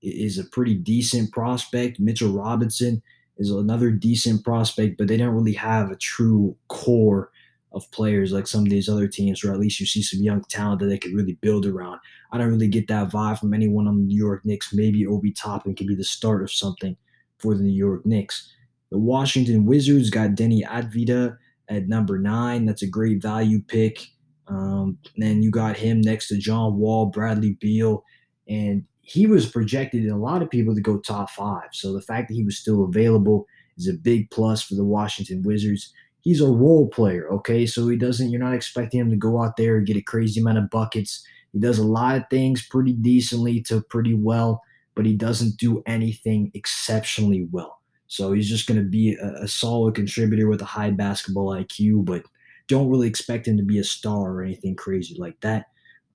is 0.01 0.37
a 0.37 0.43
pretty 0.45 0.75
decent 0.75 1.31
prospect. 1.31 1.99
Mitchell 1.99 2.31
Robinson 2.31 3.01
is 3.37 3.51
another 3.51 3.91
decent 3.91 4.43
prospect, 4.43 4.97
but 4.97 5.07
they 5.07 5.17
don't 5.17 5.35
really 5.35 5.53
have 5.53 5.91
a 5.91 5.95
true 5.95 6.55
core 6.67 7.31
of 7.73 7.89
players 7.91 8.31
like 8.31 8.47
some 8.47 8.63
of 8.63 8.69
these 8.69 8.89
other 8.89 9.07
teams, 9.07 9.43
or 9.43 9.51
at 9.51 9.59
least 9.59 9.79
you 9.79 9.85
see 9.85 10.01
some 10.01 10.21
young 10.21 10.41
talent 10.49 10.79
that 10.79 10.87
they 10.87 10.97
could 10.97 11.13
really 11.13 11.37
build 11.41 11.65
around. 11.65 11.99
I 12.31 12.37
don't 12.37 12.51
really 12.51 12.67
get 12.67 12.87
that 12.87 13.09
vibe 13.09 13.39
from 13.39 13.53
anyone 13.53 13.87
on 13.87 13.97
the 13.97 14.03
New 14.03 14.17
York 14.17 14.45
Knicks. 14.45 14.73
Maybe 14.73 15.05
Obi 15.05 15.31
Toppin 15.31 15.75
could 15.75 15.87
be 15.87 15.95
the 15.95 16.03
start 16.03 16.41
of 16.41 16.51
something 16.51 16.95
for 17.39 17.55
the 17.55 17.63
New 17.63 17.77
York 17.77 18.05
Knicks. 18.05 18.53
The 18.91 18.97
Washington 18.97 19.65
Wizards 19.65 20.09
got 20.09 20.31
Deni 20.31 20.63
Avdija 20.63 21.37
at 21.69 21.87
number 21.87 22.17
nine. 22.17 22.65
That's 22.65 22.83
a 22.83 22.87
great 22.87 23.21
value 23.21 23.61
pick. 23.61 23.99
Um, 24.47 24.97
then 25.17 25.43
you 25.43 25.51
got 25.51 25.75
him 25.75 25.99
next 25.99 26.29
to 26.29 26.37
John 26.37 26.77
Wall, 26.77 27.07
Bradley 27.07 27.57
Beal, 27.59 28.03
and 28.47 28.85
he 29.01 29.27
was 29.27 29.49
projected 29.49 30.05
in 30.05 30.11
a 30.11 30.17
lot 30.17 30.41
of 30.41 30.49
people 30.49 30.73
to 30.73 30.81
go 30.81 30.99
top 30.99 31.29
five. 31.29 31.69
So 31.73 31.93
the 31.93 32.01
fact 32.01 32.29
that 32.29 32.35
he 32.35 32.43
was 32.43 32.57
still 32.57 32.85
available 32.85 33.45
is 33.77 33.87
a 33.87 33.93
big 33.93 34.29
plus 34.31 34.63
for 34.63 34.75
the 34.75 34.85
Washington 34.85 35.43
Wizards. 35.43 35.93
He's 36.21 36.41
a 36.41 36.47
role 36.47 36.89
player, 36.89 37.29
okay? 37.31 37.65
So 37.65 37.87
he 37.87 37.95
doesn't, 37.95 38.29
you're 38.29 38.41
not 38.41 38.53
expecting 38.53 38.99
him 38.99 39.09
to 39.11 39.15
go 39.15 39.41
out 39.41 39.57
there 39.57 39.77
and 39.77 39.87
get 39.87 39.97
a 39.97 40.01
crazy 40.01 40.41
amount 40.41 40.57
of 40.57 40.69
buckets. 40.69 41.25
He 41.53 41.59
does 41.59 41.79
a 41.79 41.83
lot 41.83 42.17
of 42.17 42.23
things 42.29 42.65
pretty 42.65 42.93
decently 42.93 43.61
to 43.63 43.81
pretty 43.81 44.13
well, 44.13 44.61
but 44.95 45.05
he 45.05 45.15
doesn't 45.15 45.57
do 45.57 45.81
anything 45.85 46.51
exceptionally 46.53 47.47
well. 47.51 47.79
So 48.07 48.33
he's 48.33 48.49
just 48.49 48.67
going 48.67 48.79
to 48.79 48.87
be 48.87 49.15
a, 49.15 49.43
a, 49.43 49.47
solid 49.47 49.95
contributor 49.95 50.47
with 50.47 50.61
a 50.61 50.65
high 50.65 50.91
basketball 50.91 51.49
IQ, 51.49 52.05
but 52.05 52.23
don't 52.67 52.89
really 52.89 53.07
expect 53.07 53.47
him 53.47 53.57
to 53.57 53.63
be 53.63 53.79
a 53.79 53.83
star 53.83 54.31
or 54.31 54.43
anything 54.43 54.75
crazy 54.75 55.15
like 55.17 55.39
that. 55.41 55.65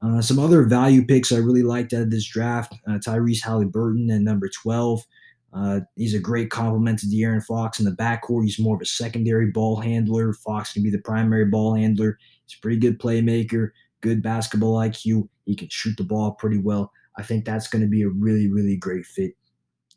Uh, 0.03 0.21
some 0.21 0.39
other 0.39 0.65
value 0.65 1.05
picks 1.05 1.33
I 1.33 1.37
really 1.37 1.63
liked 1.63 1.93
out 1.93 2.03
of 2.03 2.11
this 2.11 2.27
draft 2.27 2.75
uh, 2.89 2.93
Tyrese 2.93 3.45
Halliburton 3.45 4.11
at 4.11 4.21
number 4.21 4.49
12. 4.49 5.05
Uh, 5.53 5.81
he's 5.97 6.15
a 6.15 6.19
great 6.19 6.51
complement 6.51 6.99
to 6.99 7.07
De'Aaron 7.07 7.45
Fox 7.45 7.79
in 7.79 7.85
the 7.85 7.91
backcourt. 7.93 8.45
He's 8.45 8.59
more 8.59 8.77
of 8.77 8.81
a 8.81 8.87
secondary 8.87 9.51
ball 9.51 9.77
handler. 9.81 10.33
Fox 10.33 10.73
can 10.73 10.83
be 10.83 10.91
the 10.91 10.99
primary 10.99 11.45
ball 11.45 11.75
handler. 11.75 12.19
He's 12.47 12.57
a 12.57 12.61
pretty 12.61 12.79
good 12.79 12.99
playmaker, 12.99 13.71
good 14.01 14.23
basketball 14.23 14.77
IQ. 14.77 15.29
He 15.45 15.55
can 15.55 15.69
shoot 15.71 15.97
the 15.99 16.05
ball 16.05 16.33
pretty 16.33 16.59
well. 16.59 16.91
I 17.19 17.23
think 17.23 17.45
that's 17.45 17.69
going 17.69 17.83
to 17.83 17.89
be 17.89 18.03
a 18.03 18.09
really, 18.09 18.49
really 18.49 18.77
great 18.77 19.05
fit 19.05 19.33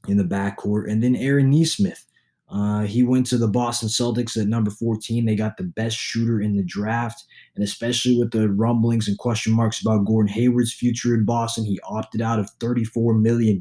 in 0.08 0.18
the 0.18 0.24
backcourt. 0.24 0.92
And 0.92 1.02
then 1.02 1.16
Aaron 1.16 1.50
Nesmith, 1.50 2.06
Uh, 2.48 2.84
he 2.84 3.02
went 3.02 3.26
to 3.26 3.38
the 3.40 3.48
Boston 3.48 3.90
Celtics 3.90 4.40
at 4.40 4.48
number 4.48 4.70
14. 4.70 5.26
They 5.26 5.36
got 5.36 5.58
the 5.58 5.64
best 5.64 5.98
shooter 5.98 6.40
in 6.40 6.56
the 6.56 6.64
draft. 6.64 7.24
And 7.56 7.64
especially 7.64 8.18
with 8.20 8.32
the 8.32 8.50
rumblings 8.50 9.08
and 9.08 9.18
question 9.18 9.54
marks 9.54 9.82
about 9.82 10.06
Gordon 10.06 10.32
Hayward's 10.32 10.74
future 10.74 11.16
in 11.16 11.26
Boston, 11.26 11.66
he 11.66 11.80
opted 11.84 12.22
out 12.22 12.38
of 12.40 12.50
$34 12.60 13.20
million, 13.20 13.60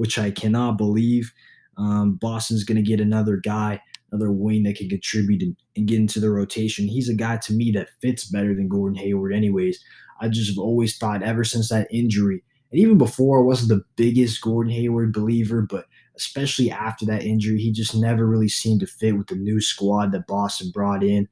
which 0.00 0.18
I 0.18 0.30
cannot 0.30 0.78
believe. 0.78 1.30
Um, 1.76 2.14
Boston's 2.14 2.64
going 2.64 2.82
to 2.82 2.90
get 2.90 3.02
another 3.02 3.36
guy, 3.36 3.82
another 4.10 4.32
wing 4.32 4.62
that 4.62 4.76
can 4.76 4.88
contribute 4.88 5.42
and, 5.42 5.54
and 5.76 5.86
get 5.86 6.00
into 6.00 6.20
the 6.20 6.30
rotation. 6.30 6.88
He's 6.88 7.10
a 7.10 7.14
guy 7.14 7.36
to 7.42 7.52
me 7.52 7.70
that 7.72 7.90
fits 8.00 8.24
better 8.24 8.54
than 8.54 8.66
Gordon 8.66 8.96
Hayward, 8.96 9.34
anyways. 9.34 9.78
I 10.18 10.28
just 10.28 10.48
have 10.48 10.58
always 10.58 10.96
thought 10.96 11.22
ever 11.22 11.44
since 11.44 11.68
that 11.68 11.86
injury, 11.92 12.42
and 12.72 12.80
even 12.80 12.96
before, 12.96 13.40
I 13.40 13.44
wasn't 13.44 13.68
the 13.68 13.84
biggest 13.96 14.40
Gordon 14.40 14.72
Hayward 14.72 15.12
believer, 15.12 15.66
but 15.68 15.84
especially 16.16 16.70
after 16.70 17.04
that 17.04 17.22
injury, 17.22 17.58
he 17.60 17.70
just 17.70 17.94
never 17.94 18.26
really 18.26 18.48
seemed 18.48 18.80
to 18.80 18.86
fit 18.86 19.18
with 19.18 19.26
the 19.26 19.34
new 19.34 19.60
squad 19.60 20.12
that 20.12 20.26
Boston 20.26 20.70
brought 20.72 21.04
in. 21.04 21.28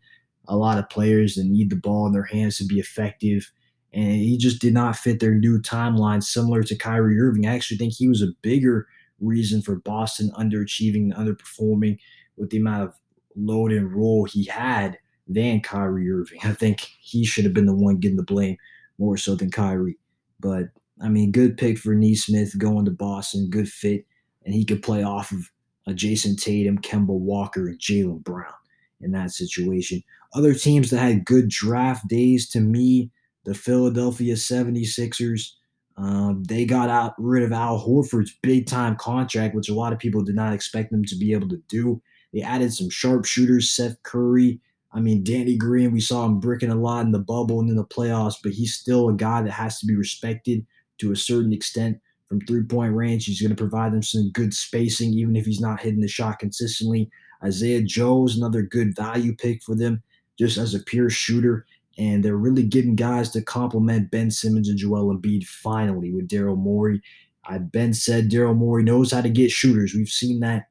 A 0.47 0.59
lot 0.59 0.77
of 0.77 0.91
players 0.91 1.37
that 1.37 1.47
need 1.47 1.71
the 1.71 1.77
ball 1.77 2.07
in 2.07 2.13
their 2.13 2.25
hands 2.25 2.59
to 2.59 2.67
be 2.67 2.79
effective. 2.79 3.51
And 3.99 4.13
he 4.13 4.39
just 4.39 4.61
did 4.61 4.75
not 4.75 4.95
fit 4.95 5.19
their 5.19 5.35
new 5.35 5.61
timeline, 5.61 6.23
similar 6.23 6.63
to 6.63 6.77
Kyrie 6.77 7.19
Irving. 7.19 7.49
I 7.49 7.55
actually 7.57 7.79
think 7.79 7.95
he 7.95 8.07
was 8.07 8.23
a 8.23 8.33
bigger 8.43 8.87
reason 9.19 9.61
for 9.61 9.75
Boston 9.75 10.31
underachieving 10.39 11.13
and 11.13 11.15
underperforming 11.15 11.99
with 12.37 12.51
the 12.51 12.59
amount 12.59 12.85
of 12.85 12.95
load 13.35 13.73
and 13.73 13.93
role 13.93 14.25
he 14.25 14.45
had 14.45 14.97
than 15.27 15.63
Kyrie 15.63 16.13
Irving. 16.13 16.39
I 16.45 16.53
think 16.53 16.79
he 17.01 17.25
should 17.25 17.43
have 17.43 17.53
been 17.53 17.67
the 17.67 17.75
one 17.75 17.97
getting 17.97 18.17
the 18.17 18.23
blame 18.23 18.57
more 18.99 19.17
so 19.17 19.35
than 19.35 19.51
Kyrie. 19.51 19.99
But 20.39 20.67
I 21.03 21.09
mean, 21.09 21.33
good 21.33 21.59
pick 21.59 21.77
for 21.77 21.93
Nesmith 21.93 22.57
going 22.57 22.85
to 22.85 22.93
Boston, 22.93 23.51
good 23.51 23.69
fit, 23.69 24.07
and 24.45 24.55
he 24.55 24.65
could 24.65 24.81
play 24.81 25.03
off 25.03 25.33
of 25.33 25.51
a 25.89 25.93
Jayson 25.93 26.37
Tatum, 26.37 26.79
Kemba 26.79 27.09
Walker, 27.09 27.67
and 27.67 27.81
Jaylen 27.81 28.23
Brown 28.23 28.55
in 29.01 29.11
that 29.11 29.33
situation. 29.33 30.05
Other 30.35 30.55
teams 30.55 30.91
that 30.91 31.01
had 31.01 31.25
good 31.25 31.49
draft 31.49 32.07
days 32.07 32.49
to 32.51 32.61
me, 32.61 33.11
the 33.49 33.55
Philadelphia 33.55 34.35
76ers. 34.35 35.53
Um, 35.97 36.45
they 36.45 36.67
got 36.67 36.91
out 36.91 37.15
rid 37.19 37.43
of 37.43 37.51
Al 37.51 37.83
Horford's 37.83 38.37
big 38.43 38.67
time 38.67 38.95
contract, 38.95 39.55
which 39.55 39.71
a 39.71 39.75
lot 39.75 39.93
of 39.93 39.99
people 39.99 40.23
did 40.23 40.35
not 40.35 40.53
expect 40.53 40.91
them 40.91 41.03
to 41.07 41.17
be 41.17 41.33
able 41.33 41.49
to 41.49 41.61
do. 41.69 42.01
They 42.35 42.43
added 42.43 42.75
some 42.75 42.91
sharpshooters, 42.91 43.73
Seth 43.73 44.01
Curry. 44.03 44.61
I 44.93 45.01
mean, 45.01 45.25
Danny 45.25 45.57
Green, 45.57 45.93
we 45.93 46.01
saw 46.01 46.27
him 46.27 46.41
bricking 46.41 46.71
a 46.71 46.75
lot 46.75 47.07
in 47.07 47.13
the 47.13 47.19
bubble 47.19 47.59
and 47.59 47.71
in 47.71 47.77
the 47.77 47.85
playoffs, 47.85 48.37
but 48.43 48.53
he's 48.53 48.75
still 48.75 49.09
a 49.09 49.15
guy 49.15 49.41
that 49.41 49.51
has 49.51 49.79
to 49.81 49.87
be 49.87 49.97
respected 49.97 50.67
to 50.99 51.13
a 51.13 51.17
certain 51.17 51.53
extent 51.55 51.99
from 52.29 52.43
three 52.43 52.65
point 52.65 52.95
range. 52.95 53.25
He's 53.25 53.41
going 53.41 53.57
to 53.57 53.57
provide 53.57 53.95
them 53.95 54.03
some 54.03 54.31
good 54.33 54.53
spacing, 54.53 55.15
even 55.15 55.37
if 55.37 55.47
he's 55.47 55.61
not 55.61 55.81
hitting 55.81 56.03
the 56.03 56.09
shot 56.09 56.39
consistently. 56.39 57.11
Isaiah 57.43 57.83
Joe 57.83 58.27
is 58.27 58.37
another 58.37 58.61
good 58.61 58.95
value 58.95 59.35
pick 59.35 59.63
for 59.63 59.75
them, 59.75 60.03
just 60.39 60.59
as 60.59 60.75
a 60.75 60.81
pure 60.81 61.09
shooter. 61.09 61.65
And 61.99 62.25
they're 62.25 62.37
really 62.37 62.63
getting 62.63 62.95
guys 62.95 63.31
to 63.31 63.43
complement 63.43 64.11
Ben 64.11 64.31
Simmons 64.31 64.69
and 64.69 64.79
Joel 64.79 65.15
Embiid 65.15 65.45
finally 65.45 66.13
with 66.13 66.29
Daryl 66.29 66.57
Morey. 66.57 67.03
I 67.45 67.59
Ben 67.59 67.93
said 67.93 68.31
Daryl 68.31 68.57
Morey 68.57 68.85
knows 68.85 69.11
how 69.11 69.21
to 69.21 69.29
get 69.29 69.51
shooters. 69.51 69.95
We've 69.95 70.09
seen 70.09 70.41
that 70.41 70.69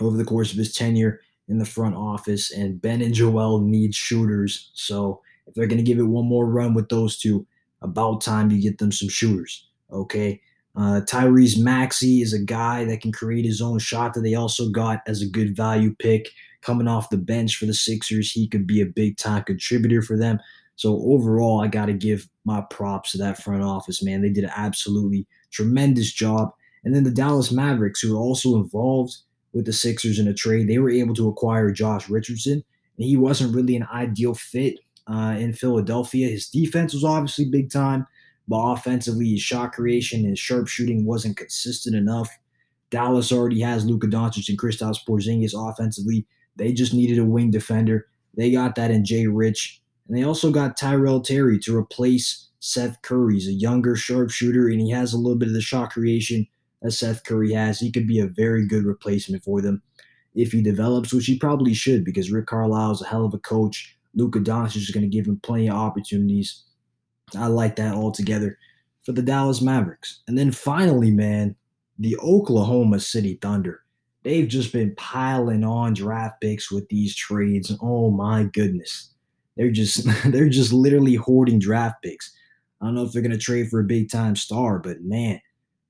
over 0.00 0.16
the 0.16 0.24
course 0.24 0.52
of 0.52 0.58
his 0.58 0.74
tenure 0.74 1.20
in 1.48 1.58
the 1.58 1.64
front 1.64 1.96
office, 1.96 2.52
and 2.52 2.80
Ben 2.80 3.02
and 3.02 3.14
Joel 3.14 3.60
need 3.60 3.94
shooters. 3.94 4.70
So 4.74 5.20
if 5.46 5.54
they're 5.54 5.66
going 5.66 5.78
to 5.78 5.84
give 5.84 5.98
it 5.98 6.02
one 6.02 6.26
more 6.26 6.46
run 6.46 6.74
with 6.74 6.88
those 6.88 7.18
two, 7.18 7.46
about 7.82 8.20
time 8.20 8.50
you 8.50 8.60
get 8.60 8.78
them 8.78 8.92
some 8.92 9.08
shooters. 9.08 9.66
Okay. 9.90 10.40
Uh, 10.76 11.00
Tyrese 11.04 11.58
Maxey 11.58 12.22
is 12.22 12.32
a 12.32 12.38
guy 12.38 12.84
that 12.84 13.00
can 13.00 13.12
create 13.12 13.44
his 13.44 13.60
own 13.60 13.78
shot 13.78 14.14
that 14.14 14.20
they 14.20 14.34
also 14.34 14.70
got 14.70 15.00
as 15.06 15.20
a 15.20 15.28
good 15.28 15.56
value 15.56 15.94
pick 15.98 16.30
coming 16.62 16.88
off 16.88 17.10
the 17.10 17.16
bench 17.16 17.56
for 17.56 17.66
the 17.66 17.74
Sixers. 17.74 18.30
He 18.30 18.46
could 18.46 18.66
be 18.66 18.80
a 18.80 18.86
big 18.86 19.16
time 19.16 19.42
contributor 19.44 20.02
for 20.02 20.16
them. 20.16 20.38
So 20.76 21.02
overall, 21.04 21.60
I 21.60 21.66
got 21.66 21.86
to 21.86 21.92
give 21.92 22.28
my 22.44 22.62
props 22.70 23.12
to 23.12 23.18
that 23.18 23.42
front 23.42 23.62
office, 23.62 24.02
man. 24.02 24.22
They 24.22 24.30
did 24.30 24.44
an 24.44 24.52
absolutely 24.56 25.26
tremendous 25.50 26.12
job. 26.12 26.52
And 26.84 26.94
then 26.94 27.04
the 27.04 27.10
Dallas 27.10 27.52
Mavericks, 27.52 28.00
who 28.00 28.16
are 28.16 28.20
also 28.20 28.56
involved 28.56 29.16
with 29.52 29.66
the 29.66 29.72
Sixers 29.72 30.18
in 30.18 30.28
a 30.28 30.34
trade, 30.34 30.68
they 30.68 30.78
were 30.78 30.90
able 30.90 31.14
to 31.14 31.28
acquire 31.28 31.70
Josh 31.70 32.08
Richardson. 32.08 32.64
And 32.96 33.06
he 33.06 33.16
wasn't 33.16 33.54
really 33.54 33.76
an 33.76 33.86
ideal 33.92 34.34
fit 34.34 34.78
uh, 35.06 35.36
in 35.38 35.52
Philadelphia. 35.52 36.28
His 36.28 36.48
defense 36.48 36.94
was 36.94 37.04
obviously 37.04 37.46
big 37.46 37.70
time, 37.70 38.06
but 38.50 38.72
offensively, 38.72 39.30
his 39.30 39.40
shot 39.40 39.72
creation 39.72 40.24
and 40.24 40.36
sharpshooting 40.36 41.06
wasn't 41.06 41.36
consistent 41.36 41.94
enough. 41.94 42.28
Dallas 42.90 43.30
already 43.30 43.60
has 43.60 43.86
Luka 43.86 44.08
Doncic 44.08 44.48
and 44.48 44.58
Kristaps 44.58 44.98
Porzingis 45.08 45.54
offensively. 45.54 46.26
They 46.56 46.72
just 46.72 46.92
needed 46.92 47.20
a 47.20 47.24
wing 47.24 47.52
defender. 47.52 48.08
They 48.36 48.50
got 48.50 48.74
that 48.74 48.90
in 48.90 49.04
Jay 49.04 49.28
Rich, 49.28 49.80
and 50.08 50.18
they 50.18 50.24
also 50.24 50.50
got 50.50 50.76
Tyrell 50.76 51.20
Terry 51.20 51.60
to 51.60 51.76
replace 51.76 52.48
Seth 52.58 53.00
Curry. 53.02 53.34
He's 53.34 53.46
a 53.46 53.52
younger 53.52 53.94
sharpshooter, 53.94 54.68
and 54.68 54.80
he 54.80 54.90
has 54.90 55.12
a 55.12 55.16
little 55.16 55.38
bit 55.38 55.48
of 55.48 55.54
the 55.54 55.60
shot 55.60 55.90
creation 55.90 56.44
that 56.82 56.90
Seth 56.90 57.22
Curry 57.22 57.52
has. 57.52 57.78
He 57.78 57.92
could 57.92 58.08
be 58.08 58.18
a 58.18 58.26
very 58.26 58.66
good 58.66 58.84
replacement 58.84 59.44
for 59.44 59.62
them 59.62 59.80
if 60.34 60.50
he 60.50 60.60
develops, 60.60 61.12
which 61.12 61.26
he 61.26 61.38
probably 61.38 61.72
should, 61.72 62.04
because 62.04 62.32
Rick 62.32 62.46
Carlisle 62.46 62.92
is 62.92 63.02
a 63.02 63.06
hell 63.06 63.24
of 63.24 63.32
a 63.32 63.38
coach. 63.38 63.96
Luka 64.16 64.40
Doncic 64.40 64.78
is 64.78 64.90
going 64.90 65.08
to 65.08 65.16
give 65.16 65.26
him 65.26 65.38
plenty 65.44 65.68
of 65.68 65.76
opportunities. 65.76 66.64
I 67.36 67.46
like 67.46 67.76
that 67.76 67.94
altogether 67.94 68.58
for 69.04 69.12
the 69.12 69.22
Dallas 69.22 69.60
Mavericks. 69.60 70.20
And 70.28 70.36
then 70.36 70.52
finally, 70.52 71.10
man, 71.10 71.56
the 71.98 72.16
Oklahoma 72.18 73.00
City 73.00 73.38
Thunder. 73.40 73.82
They've 74.22 74.48
just 74.48 74.72
been 74.72 74.94
piling 74.96 75.64
on 75.64 75.94
draft 75.94 76.40
picks 76.40 76.70
with 76.70 76.88
these 76.88 77.14
trades. 77.14 77.74
Oh 77.80 78.10
my 78.10 78.44
goodness. 78.44 79.10
They're 79.56 79.70
just 79.70 80.06
they're 80.30 80.48
just 80.48 80.72
literally 80.72 81.14
hoarding 81.14 81.58
draft 81.58 82.02
picks. 82.02 82.34
I 82.80 82.86
don't 82.86 82.94
know 82.94 83.04
if 83.04 83.12
they're 83.12 83.22
going 83.22 83.32
to 83.32 83.38
trade 83.38 83.68
for 83.68 83.80
a 83.80 83.84
big 83.84 84.10
time 84.10 84.36
star, 84.36 84.78
but 84.78 85.02
man, 85.02 85.40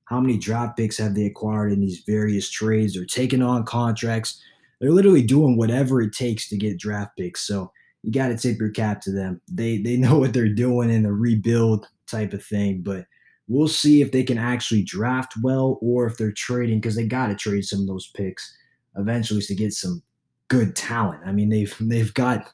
how 0.07 0.21
many 0.21 0.37
draft 0.37 0.77
picks 0.77 0.99
have 0.99 1.15
they 1.15 1.27
acquired 1.27 1.73
in 1.73 1.81
these 1.81 2.03
various 2.05 2.51
trades? 2.51 2.95
They're 2.95 3.05
taking 3.05 3.43
on 3.43 3.65
contracts. 3.65 4.43
They're 4.81 4.91
literally 4.91 5.23
doing 5.23 5.57
whatever 5.57 6.03
it 6.03 6.13
takes 6.13 6.49
to 6.49 6.57
get 6.57 6.79
draft 6.79 7.17
picks. 7.17 7.47
So 7.47 7.71
you 8.03 8.13
got 8.13 8.29
to 8.29 8.37
tip 8.37 8.59
your 8.59 8.71
cap 8.71 9.01
to 9.03 9.13
them. 9.13 9.41
They 9.51 9.79
they 9.79 9.97
know 9.97 10.19
what 10.19 10.33
they're 10.33 10.49
doing 10.49 10.91
in 10.91 11.03
the 11.03 11.13
rebuild 11.13 11.87
type 12.07 12.33
of 12.33 12.45
thing, 12.45 12.83
but 12.83 13.07
we'll 13.49 13.69
see 13.69 14.01
if 14.01 14.13
they 14.13 14.23
can 14.23 14.39
actually 14.39 14.83
draft 14.83 15.35
well 15.43 15.79
or 15.83 16.07
if 16.07 16.17
they're 16.17 16.33
trading 16.33 16.81
because 16.81 16.97
they 16.97 17.07
got 17.07 17.27
to 17.29 17.35
trade 17.35 17.65
some 17.65 17.81
of 17.81 17.87
those 17.87 18.11
picks 18.15 18.57
eventually 18.97 19.43
to 19.43 19.55
get 19.55 19.73
some 19.73 20.03
good 20.49 20.75
talent. 20.75 21.21
I 21.27 21.33
mean, 21.33 21.49
they've 21.49 21.75
they've 21.81 22.13
got 22.15 22.51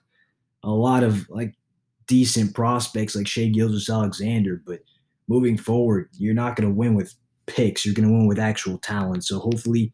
a 0.63 0.71
lot 0.71 1.03
of 1.03 1.29
like 1.31 1.55
decent 2.07 2.55
prospects 2.55 3.15
like 3.15 3.27
Shai 3.27 3.47
Gilgeous-Alexander, 3.47 4.63
but 4.67 4.81
moving 5.29 5.57
forward, 5.57 6.09
you're 6.13 6.35
not 6.35 6.57
going 6.57 6.69
to 6.69 6.75
win 6.75 6.95
with 6.95 7.15
picks. 7.47 7.85
You're 7.85 7.95
going 7.95 8.09
to 8.09 8.15
win 8.15 8.27
with 8.27 8.39
actual 8.39 8.79
talent. 8.79 9.25
So 9.25 9.39
hopefully 9.39 9.93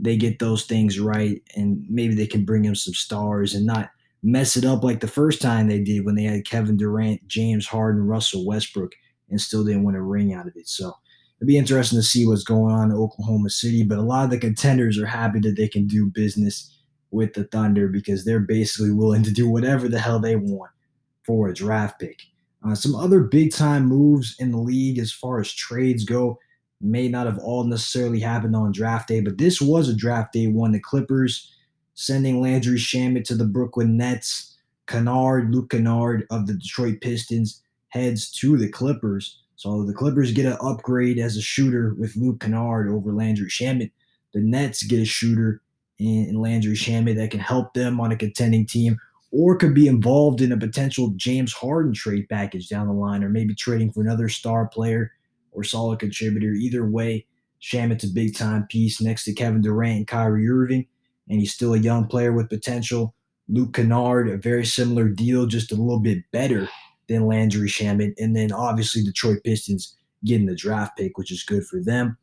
they 0.00 0.16
get 0.16 0.38
those 0.38 0.64
things 0.64 0.98
right 0.98 1.42
and 1.54 1.84
maybe 1.88 2.14
they 2.14 2.26
can 2.26 2.44
bring 2.44 2.64
in 2.64 2.74
some 2.74 2.94
stars 2.94 3.54
and 3.54 3.64
not 3.64 3.90
mess 4.24 4.56
it 4.56 4.64
up 4.64 4.82
like 4.82 5.00
the 5.00 5.06
first 5.06 5.42
time 5.42 5.68
they 5.68 5.80
did 5.80 6.04
when 6.04 6.14
they 6.14 6.24
had 6.24 6.46
Kevin 6.46 6.78
Durant, 6.78 7.26
James 7.28 7.66
Harden, 7.66 8.06
Russell 8.06 8.46
Westbrook, 8.46 8.92
and 9.28 9.40
still 9.40 9.64
didn't 9.64 9.84
win 9.84 9.94
a 9.94 10.02
ring 10.02 10.32
out 10.32 10.46
of 10.46 10.56
it. 10.56 10.66
So 10.66 10.92
it'd 11.38 11.46
be 11.46 11.58
interesting 11.58 11.98
to 11.98 12.02
see 12.02 12.26
what's 12.26 12.42
going 12.42 12.74
on 12.74 12.90
in 12.90 12.96
Oklahoma 12.96 13.50
City. 13.50 13.84
But 13.84 13.98
a 13.98 14.02
lot 14.02 14.24
of 14.24 14.30
the 14.30 14.38
contenders 14.38 14.98
are 14.98 15.06
happy 15.06 15.40
that 15.40 15.56
they 15.56 15.68
can 15.68 15.86
do 15.86 16.06
business 16.06 16.74
with 17.10 17.34
the 17.34 17.44
Thunder 17.44 17.86
because 17.88 18.24
they're 18.24 18.40
basically 18.40 18.90
willing 18.90 19.22
to 19.24 19.30
do 19.30 19.48
whatever 19.48 19.88
the 19.88 20.00
hell 20.00 20.18
they 20.18 20.36
want 20.36 20.70
for 21.24 21.48
a 21.48 21.54
draft 21.54 22.00
pick. 22.00 22.20
Uh, 22.66 22.74
some 22.74 22.94
other 22.94 23.20
big 23.20 23.52
time 23.52 23.84
moves 23.84 24.34
in 24.38 24.52
the 24.52 24.58
league 24.58 24.98
as 24.98 25.12
far 25.12 25.38
as 25.38 25.52
trades 25.52 26.04
go 26.04 26.38
may 26.80 27.08
not 27.08 27.26
have 27.26 27.38
all 27.38 27.64
necessarily 27.64 28.20
happened 28.20 28.56
on 28.56 28.72
draft 28.72 29.08
day, 29.08 29.20
but 29.20 29.36
this 29.36 29.60
was 29.60 29.88
a 29.88 29.96
draft 29.96 30.32
day 30.32 30.46
one. 30.46 30.72
The 30.72 30.80
Clippers 30.80 31.53
sending 31.94 32.40
Landry 32.40 32.78
Shamet 32.78 33.24
to 33.24 33.34
the 33.34 33.44
Brooklyn 33.44 33.96
Nets. 33.96 34.50
Kennard, 34.86 35.54
Luke 35.54 35.70
Kennard 35.70 36.26
of 36.30 36.46
the 36.46 36.54
Detroit 36.54 37.00
Pistons 37.00 37.62
heads 37.88 38.30
to 38.32 38.58
the 38.58 38.68
Clippers. 38.68 39.38
So 39.56 39.84
the 39.84 39.94
Clippers 39.94 40.32
get 40.32 40.46
an 40.46 40.58
upgrade 40.60 41.18
as 41.18 41.36
a 41.36 41.42
shooter 41.42 41.94
with 41.94 42.16
Luke 42.16 42.40
Kennard 42.40 42.88
over 42.88 43.12
Landry 43.12 43.48
Shamet. 43.48 43.92
The 44.34 44.40
Nets 44.40 44.82
get 44.82 45.00
a 45.00 45.04
shooter 45.04 45.62
in 45.98 46.38
Landry 46.38 46.74
Shamet 46.74 47.16
that 47.16 47.30
can 47.30 47.40
help 47.40 47.72
them 47.72 48.00
on 48.00 48.12
a 48.12 48.16
contending 48.16 48.66
team 48.66 48.98
or 49.30 49.56
could 49.56 49.74
be 49.74 49.88
involved 49.88 50.40
in 50.40 50.52
a 50.52 50.56
potential 50.56 51.12
James 51.16 51.52
Harden 51.52 51.94
trade 51.94 52.28
package 52.28 52.68
down 52.68 52.88
the 52.88 52.92
line 52.92 53.24
or 53.24 53.28
maybe 53.28 53.54
trading 53.54 53.92
for 53.92 54.02
another 54.02 54.28
star 54.28 54.66
player 54.66 55.12
or 55.52 55.64
solid 55.64 56.00
contributor. 56.00 56.52
Either 56.52 56.84
way, 56.84 57.26
Shamet's 57.62 58.04
a 58.04 58.08
big 58.08 58.36
time 58.36 58.66
piece 58.68 59.00
next 59.00 59.24
to 59.24 59.32
Kevin 59.32 59.62
Durant 59.62 59.96
and 59.96 60.06
Kyrie 60.06 60.48
Irving 60.48 60.86
and 61.28 61.40
he's 61.40 61.52
still 61.52 61.74
a 61.74 61.78
young 61.78 62.06
player 62.06 62.32
with 62.32 62.48
potential. 62.48 63.14
Luke 63.48 63.74
Kennard, 63.74 64.28
a 64.28 64.36
very 64.36 64.64
similar 64.64 65.08
deal, 65.08 65.46
just 65.46 65.72
a 65.72 65.76
little 65.76 66.00
bit 66.00 66.18
better 66.32 66.68
than 67.08 67.26
Landry 67.26 67.68
Shamet. 67.68 68.14
And 68.18 68.34
then 68.34 68.52
obviously 68.52 69.02
Detroit 69.02 69.42
Pistons 69.44 69.96
getting 70.24 70.46
the 70.46 70.54
draft 70.54 70.96
pick, 70.96 71.18
which 71.18 71.30
is 71.30 71.42
good 71.42 71.64
for 71.66 71.80
them. 71.80 72.16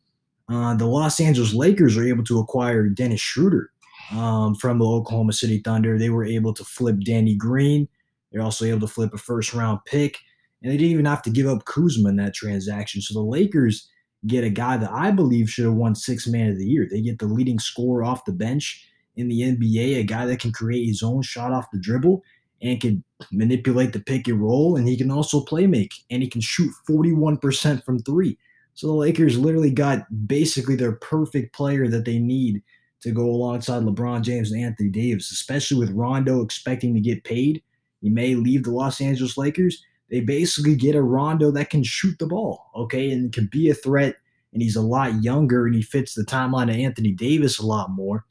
Uh, 0.50 0.74
the 0.76 0.86
Los 0.86 1.20
Angeles 1.20 1.54
Lakers 1.54 1.96
are 1.96 2.04
able 2.04 2.24
to 2.24 2.40
acquire 2.40 2.90
Dennis 2.90 3.22
Schroeder 3.22 3.72
um, 4.12 4.56
from 4.56 4.80
the 4.80 4.86
Oklahoma 4.86 5.34
City 5.34 5.62
Thunder. 5.64 5.98
They 5.98 6.10
were 6.10 6.26
able 6.26 6.54
to 6.54 6.64
flip 6.64 6.98
Danny 7.06 7.36
Green. 7.36 7.88
They're 8.32 8.42
also 8.42 8.66
able 8.66 8.82
to 8.82 8.88
flip 8.88 9.14
a 9.14 9.18
first 9.18 9.54
round 9.54 9.80
pick. 9.86 10.18
And 10.62 10.72
they 10.72 10.78
didn't 10.78 10.92
even 10.92 11.06
have 11.06 11.22
to 11.24 11.30
give 11.30 11.48
up 11.48 11.66
Kuzma 11.66 12.10
in 12.10 12.16
that 12.18 12.34
transaction. 12.34 13.02
So 13.02 13.14
the 13.14 13.26
Lakers 13.26 13.88
get 14.28 14.44
a 14.44 14.50
guy 14.50 14.78
that 14.78 14.92
I 14.92 15.12
believe 15.12 15.50
should 15.50 15.66
have 15.66 15.74
won 15.74 15.96
six 15.96 16.28
man 16.28 16.50
of 16.50 16.58
the 16.58 16.68
year. 16.68 16.88
They 16.90 17.02
get 17.02 17.20
the 17.20 17.26
leading 17.26 17.60
scorer 17.60 18.04
off 18.04 18.26
the 18.26 18.34
bench 18.34 18.86
in 19.22 19.30
the 19.30 19.42
NBA, 19.42 20.00
a 20.00 20.04
guy 20.04 20.26
that 20.26 20.40
can 20.40 20.52
create 20.52 20.86
his 20.86 21.04
own 21.04 21.22
shot 21.22 21.54
off 21.54 21.72
the 21.72 21.80
dribble 21.80 22.22
and 22.62 22.82
can 22.82 23.04
manipulate 23.32 23.94
the 23.94 24.00
pick 24.00 24.28
and 24.28 24.42
roll. 24.42 24.76
And 24.76 24.88
he 24.88 24.98
can 24.98 25.12
also 25.12 25.42
play 25.42 25.68
make 25.68 25.94
and 26.10 26.22
he 26.22 26.30
can 26.30 26.42
shoot 26.42 26.72
41% 26.90 27.84
from 27.84 28.00
three. 28.00 28.38
So 28.74 28.88
the 28.88 28.94
Lakers 28.94 29.38
literally 29.38 29.72
got 29.72 30.06
basically 30.28 30.76
their 30.76 30.94
perfect 30.94 31.54
player 31.54 31.88
that 31.88 32.06
they 32.06 32.20
need 32.20 32.62
to 33.02 33.12
go 33.12 33.26
alongside 33.26 33.84
LeBron 33.84 34.22
James 34.22 34.52
and 34.52 34.64
Anthony 34.64 34.90
Davis, 34.90 35.32
especially 35.32 35.80
with 35.80 35.92
Rondo 35.92 36.42
expecting 36.42 36.94
to 36.94 37.00
get 37.00 37.24
paid. 37.24 37.62
He 38.02 38.10
may 38.10 38.36
leave 38.36 38.64
the 38.64 38.72
Los 38.72 39.02
Angeles 39.02 39.38
Lakers. 39.38 39.84
They 40.10 40.22
basically 40.22 40.76
get 40.76 40.96
a 40.96 41.02
Rondo 41.02 41.52
that 41.52 41.70
can 41.70 41.84
shoot 41.84 42.18
the 42.20 42.28
ball, 42.28 42.70
okay, 42.76 43.12
and 43.12 43.34
can 43.34 43.48
be 43.52 43.70
a 43.70 43.74
threat. 43.74 44.16
And 44.54 44.62
he's 44.62 44.76
a 44.76 44.82
lot 44.82 45.24
younger 45.24 45.66
and 45.66 45.74
he 45.74 45.82
fits 45.82 46.14
the 46.14 46.24
timeline 46.24 46.70
of 46.70 46.76
Anthony 46.76 47.12
Davis 47.12 47.58
a 47.58 47.66
lot 47.66 47.90
more. 47.90 48.26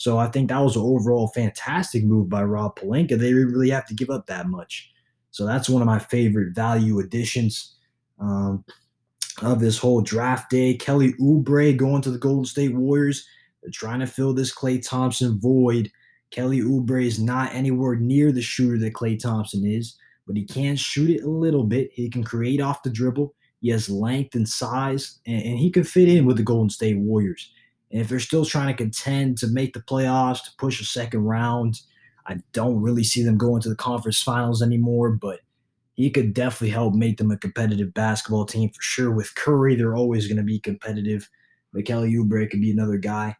So 0.00 0.16
I 0.16 0.28
think 0.28 0.48
that 0.48 0.60
was 0.60 0.76
an 0.76 0.82
overall 0.82 1.28
fantastic 1.28 2.04
move 2.04 2.30
by 2.30 2.42
Rob 2.42 2.78
Pelinka. 2.78 3.18
They 3.18 3.34
really 3.34 3.68
have 3.68 3.86
to 3.88 3.94
give 3.94 4.08
up 4.08 4.26
that 4.28 4.48
much. 4.48 4.90
So 5.30 5.44
that's 5.44 5.68
one 5.68 5.82
of 5.82 5.86
my 5.86 5.98
favorite 5.98 6.54
value 6.54 7.00
additions. 7.00 7.76
Um, 8.18 8.64
of 9.42 9.60
this 9.60 9.78
whole 9.78 10.00
draft 10.00 10.50
day. 10.50 10.74
Kelly 10.74 11.14
Oubre 11.14 11.76
going 11.76 12.02
to 12.02 12.10
the 12.10 12.18
Golden 12.18 12.44
State 12.44 12.74
Warriors. 12.74 13.26
They're 13.62 13.70
trying 13.70 14.00
to 14.00 14.06
fill 14.06 14.34
this 14.34 14.54
Klay 14.54 14.86
Thompson 14.86 15.38
void. 15.38 15.90
Kelly 16.30 16.60
Oubre 16.60 17.04
is 17.04 17.18
not 17.18 17.54
anywhere 17.54 17.96
near 17.96 18.32
the 18.32 18.42
shooter 18.42 18.78
that 18.78 18.94
Klay 18.94 19.18
Thompson 19.18 19.66
is, 19.66 19.96
but 20.26 20.36
he 20.36 20.44
can 20.44 20.76
shoot 20.76 21.10
it 21.10 21.24
a 21.24 21.28
little 21.28 21.64
bit. 21.64 21.90
He 21.92 22.08
can 22.08 22.22
create 22.22 22.60
off 22.60 22.82
the 22.82 22.90
dribble. 22.90 23.34
He 23.60 23.70
has 23.70 23.90
length 23.90 24.34
and 24.34 24.48
size, 24.48 25.18
and, 25.26 25.42
and 25.42 25.58
he 25.58 25.70
can 25.70 25.84
fit 25.84 26.08
in 26.08 26.24
with 26.24 26.36
the 26.36 26.42
Golden 26.42 26.70
State 26.70 26.98
Warriors. 26.98 27.52
And 27.90 28.00
if 28.00 28.08
they're 28.08 28.20
still 28.20 28.44
trying 28.44 28.68
to 28.68 28.82
contend 28.82 29.38
to 29.38 29.48
make 29.48 29.72
the 29.72 29.80
playoffs, 29.80 30.44
to 30.44 30.50
push 30.58 30.80
a 30.80 30.84
second 30.84 31.24
round, 31.24 31.80
I 32.26 32.36
don't 32.52 32.80
really 32.80 33.04
see 33.04 33.22
them 33.22 33.38
going 33.38 33.62
to 33.62 33.68
the 33.68 33.76
conference 33.76 34.22
finals 34.22 34.62
anymore, 34.62 35.10
but 35.10 35.40
he 35.94 36.10
could 36.10 36.32
definitely 36.32 36.70
help 36.70 36.94
make 36.94 37.18
them 37.18 37.30
a 37.30 37.36
competitive 37.36 37.92
basketball 37.92 38.46
team 38.46 38.70
for 38.70 38.80
sure. 38.80 39.10
With 39.10 39.34
Curry, 39.34 39.74
they're 39.74 39.96
always 39.96 40.28
going 40.28 40.36
to 40.36 40.42
be 40.42 40.60
competitive. 40.60 41.28
Kelly 41.84 42.12
Oubre 42.14 42.50
could 42.50 42.60
be 42.60 42.70
another 42.70 42.96
guy, 42.96 43.36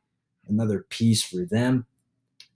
another 0.49 0.87
piece 0.91 1.23
for 1.23 1.47
them. 1.47 1.87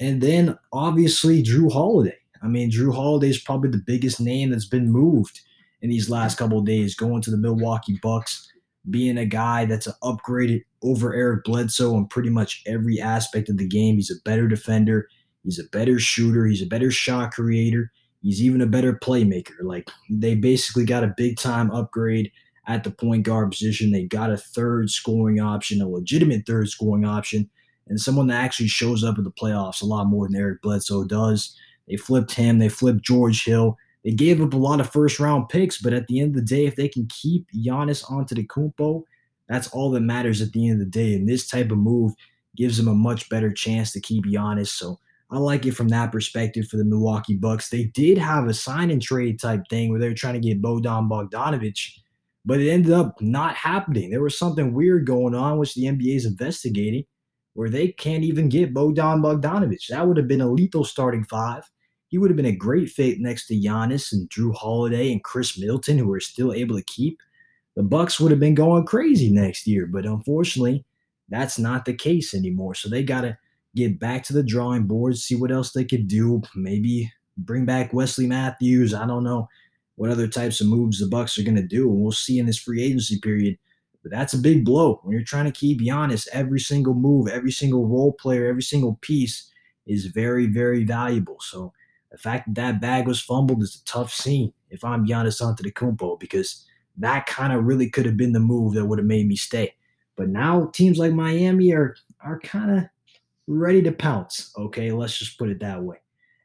And 0.00 0.20
then 0.20 0.58
obviously 0.72 1.42
Jrue 1.42 1.72
Holiday. 1.72 2.18
I 2.42 2.48
mean, 2.48 2.70
Jrue 2.70 2.94
Holiday 2.94 3.28
is 3.28 3.40
probably 3.40 3.70
the 3.70 3.82
biggest 3.86 4.20
name 4.20 4.50
that's 4.50 4.66
been 4.66 4.90
moved 4.90 5.40
in 5.80 5.90
these 5.90 6.10
last 6.10 6.38
couple 6.38 6.58
of 6.58 6.66
days, 6.66 6.94
going 6.94 7.22
to 7.22 7.30
the 7.30 7.36
Milwaukee 7.36 7.98
Bucks, 8.02 8.52
being 8.90 9.18
a 9.18 9.26
guy 9.26 9.64
that's 9.64 9.88
upgraded 10.02 10.62
over 10.82 11.14
Eric 11.14 11.44
Bledsoe 11.44 11.96
in 11.96 12.06
pretty 12.06 12.30
much 12.30 12.62
every 12.66 13.00
aspect 13.00 13.48
of 13.48 13.56
the 13.56 13.66
game. 13.66 13.96
He's 13.96 14.10
a 14.10 14.22
better 14.24 14.46
defender, 14.46 15.08
he's 15.42 15.58
a 15.58 15.68
better 15.72 15.98
shooter, 15.98 16.46
he's 16.46 16.62
a 16.62 16.66
better 16.66 16.90
shot 16.90 17.32
creator. 17.32 17.90
He's 18.24 18.42
even 18.42 18.62
a 18.62 18.66
better 18.66 18.94
playmaker. 18.94 19.62
Like 19.62 19.90
they 20.08 20.34
basically 20.34 20.86
got 20.86 21.04
a 21.04 21.14
big 21.14 21.38
time 21.38 21.70
upgrade 21.70 22.32
at 22.66 22.82
the 22.82 22.90
point 22.90 23.24
guard 23.24 23.50
position. 23.50 23.92
They 23.92 24.04
got 24.04 24.30
a 24.30 24.38
third 24.38 24.88
scoring 24.90 25.40
option, 25.40 25.82
a 25.82 25.88
legitimate 25.88 26.46
third 26.46 26.70
scoring 26.70 27.04
option, 27.04 27.50
and 27.86 28.00
someone 28.00 28.28
that 28.28 28.42
actually 28.42 28.68
shows 28.68 29.04
up 29.04 29.18
in 29.18 29.24
the 29.24 29.30
playoffs 29.30 29.82
a 29.82 29.86
lot 29.86 30.06
more 30.06 30.26
than 30.26 30.40
Eric 30.40 30.62
Bledsoe 30.62 31.04
does. 31.04 31.54
They 31.86 31.96
flipped 31.96 32.32
him. 32.32 32.60
They 32.60 32.70
flipped 32.70 33.02
George 33.02 33.44
Hill. 33.44 33.76
They 34.04 34.12
gave 34.12 34.42
up 34.42 34.52
a 34.52 34.58
lot 34.58 34.80
of 34.80 34.90
first 34.90 35.18
round 35.18 35.48
picks, 35.48 35.80
but 35.80 35.94
at 35.94 36.06
the 36.06 36.20
end 36.20 36.30
of 36.30 36.44
the 36.44 36.54
day, 36.54 36.66
if 36.66 36.76
they 36.76 36.88
can 36.88 37.08
keep 37.08 37.46
Giannis 37.52 38.04
Antetokounmpo, 38.04 39.02
that's 39.48 39.68
all 39.68 39.90
that 39.92 40.00
matters 40.00 40.42
at 40.42 40.52
the 40.52 40.68
end 40.68 40.80
of 40.80 40.86
the 40.86 40.98
day. 40.98 41.14
And 41.14 41.28
this 41.28 41.48
type 41.48 41.70
of 41.70 41.78
move 41.78 42.12
gives 42.56 42.76
them 42.76 42.88
a 42.88 42.94
much 42.94 43.28
better 43.28 43.52
chance 43.52 43.92
to 43.92 44.00
keep 44.00 44.24
Giannis. 44.26 44.68
So 44.68 44.98
I 45.30 45.38
like 45.38 45.66
it 45.66 45.72
from 45.72 45.88
that 45.88 46.12
perspective 46.12 46.68
for 46.68 46.76
the 46.76 46.84
Milwaukee 46.84 47.34
Bucks. 47.34 47.68
They 47.68 47.84
did 47.84 48.18
have 48.18 48.46
a 48.46 48.54
sign 48.54 48.90
and 48.90 49.02
trade 49.02 49.40
type 49.40 49.62
thing 49.68 49.90
where 49.90 49.98
they 49.98 50.08
were 50.08 50.14
trying 50.14 50.34
to 50.34 50.40
get 50.40 50.62
Bojan 50.62 51.08
Bogdanovic, 51.08 51.98
but 52.44 52.60
it 52.60 52.70
ended 52.70 52.92
up 52.92 53.20
not 53.20 53.56
happening. 53.56 54.10
There 54.10 54.22
was 54.22 54.38
something 54.38 54.74
weird 54.74 55.06
going 55.06 55.34
on, 55.34 55.58
which 55.58 55.74
the 55.74 55.84
NBA 55.84 56.16
is 56.16 56.26
investigating, 56.26 57.04
where 57.54 57.70
they 57.70 57.88
can't 57.88 58.22
even 58.22 58.48
get 58.48 58.74
Bojan 58.74 59.22
Bogdanovic. 59.22 59.86
That 59.88 60.06
would 60.06 60.18
have 60.18 60.28
been 60.28 60.42
a 60.42 60.48
lethal 60.48 60.84
starting 60.84 61.24
five. 61.24 61.68
He 62.14 62.18
would 62.18 62.30
have 62.30 62.36
been 62.36 62.46
a 62.46 62.52
great 62.52 62.90
fit 62.90 63.18
next 63.18 63.48
to 63.48 63.60
Giannis 63.60 64.12
and 64.12 64.30
Jrue 64.30 64.54
Holiday 64.54 65.10
and 65.10 65.24
Khris 65.24 65.58
Middleton, 65.58 65.98
who 65.98 66.12
are 66.12 66.20
still 66.20 66.52
able 66.52 66.76
to 66.76 66.84
keep. 66.84 67.20
The 67.74 67.82
Bucks 67.82 68.20
would 68.20 68.30
have 68.30 68.38
been 68.38 68.54
going 68.54 68.86
crazy 68.86 69.32
next 69.32 69.66
year, 69.66 69.84
but 69.84 70.06
unfortunately, 70.06 70.84
that's 71.28 71.58
not 71.58 71.84
the 71.84 71.92
case 71.92 72.32
anymore. 72.32 72.76
So 72.76 72.88
they 72.88 73.02
got 73.02 73.22
to 73.22 73.36
get 73.74 73.98
back 73.98 74.22
to 74.26 74.32
the 74.32 74.44
drawing 74.44 74.84
board, 74.84 75.18
see 75.18 75.34
what 75.34 75.50
else 75.50 75.72
they 75.72 75.84
could 75.84 76.06
do. 76.06 76.40
Maybe 76.54 77.12
bring 77.36 77.64
back 77.64 77.92
Wesley 77.92 78.28
Matthews. 78.28 78.94
I 78.94 79.08
don't 79.08 79.24
know 79.24 79.48
what 79.96 80.10
other 80.10 80.28
types 80.28 80.60
of 80.60 80.68
moves 80.68 81.00
the 81.00 81.08
Bucks 81.08 81.36
are 81.36 81.42
going 81.42 81.56
to 81.56 81.66
do, 81.66 81.90
and 81.90 82.00
we'll 82.00 82.12
see 82.12 82.38
in 82.38 82.46
this 82.46 82.60
free 82.60 82.80
agency 82.80 83.18
period. 83.18 83.58
But 84.04 84.12
that's 84.12 84.34
a 84.34 84.38
big 84.38 84.64
blow 84.64 85.00
when 85.02 85.14
you're 85.14 85.24
trying 85.24 85.46
to 85.46 85.50
keep 85.50 85.80
Giannis. 85.80 86.28
Every 86.32 86.60
single 86.60 86.94
move, 86.94 87.26
every 87.26 87.50
single 87.50 87.88
role 87.88 88.12
player, 88.12 88.46
every 88.46 88.62
single 88.62 89.00
piece 89.00 89.50
is 89.84 90.06
very, 90.06 90.46
very 90.46 90.84
valuable. 90.84 91.38
So 91.40 91.72
the 92.14 92.18
fact 92.18 92.46
that 92.46 92.54
that 92.54 92.80
bag 92.80 93.08
was 93.08 93.20
fumbled 93.20 93.60
is 93.60 93.82
a 93.82 93.84
tough 93.86 94.14
scene 94.14 94.52
if 94.70 94.84
I'm 94.84 95.04
Giannis 95.04 95.42
Antetokounmpo 95.42 96.20
because 96.20 96.64
that 96.96 97.26
kind 97.26 97.52
of 97.52 97.64
really 97.64 97.90
could 97.90 98.06
have 98.06 98.16
been 98.16 98.32
the 98.32 98.38
move 98.38 98.74
that 98.74 98.86
would 98.86 99.00
have 99.00 99.06
made 99.06 99.26
me 99.26 99.34
stay. 99.34 99.74
But 100.16 100.28
now 100.28 100.70
teams 100.72 100.96
like 100.96 101.12
Miami 101.12 101.72
are 101.72 101.96
are 102.20 102.38
kind 102.38 102.78
of 102.78 102.84
ready 103.48 103.82
to 103.82 103.90
pounce. 103.90 104.52
Okay, 104.56 104.92
let's 104.92 105.18
just 105.18 105.36
put 105.40 105.48
it 105.48 105.58
that 105.58 105.82
way. 105.82 105.96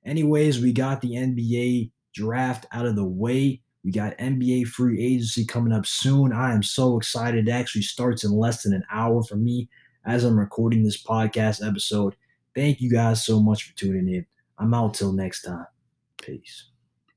Anyways, 0.03 0.59
we 0.59 0.73
got 0.73 1.01
the 1.01 1.11
NBA 1.11 1.91
draft 2.15 2.65
out 2.71 2.87
of 2.87 2.95
the 2.95 3.05
way. 3.05 3.61
We 3.83 3.91
got 3.91 4.17
NBA 4.17 4.69
free 4.69 4.99
agency 5.05 5.45
coming 5.45 5.71
up 5.71 5.85
soon. 5.85 6.33
I 6.33 6.51
am 6.51 6.63
so 6.63 6.97
excited. 6.97 7.47
It 7.47 7.51
actually 7.51 7.83
starts 7.83 8.23
in 8.23 8.31
less 8.31 8.63
than 8.63 8.73
an 8.73 8.85
hour 8.91 9.21
for 9.21 9.35
me 9.35 9.69
as 10.03 10.23
I'm 10.23 10.39
recording 10.39 10.83
this 10.83 11.01
podcast 11.01 11.63
episode. 11.65 12.15
Thank 12.55 12.81
you 12.81 12.89
guys 12.89 13.23
so 13.23 13.39
much 13.39 13.69
for 13.69 13.75
tuning 13.75 14.11
in. 14.11 14.25
I'm 14.59 14.73
out 14.73 14.93
till 14.93 15.13
next 15.13 15.43
time. 15.43 15.65
Peace. 16.21 16.71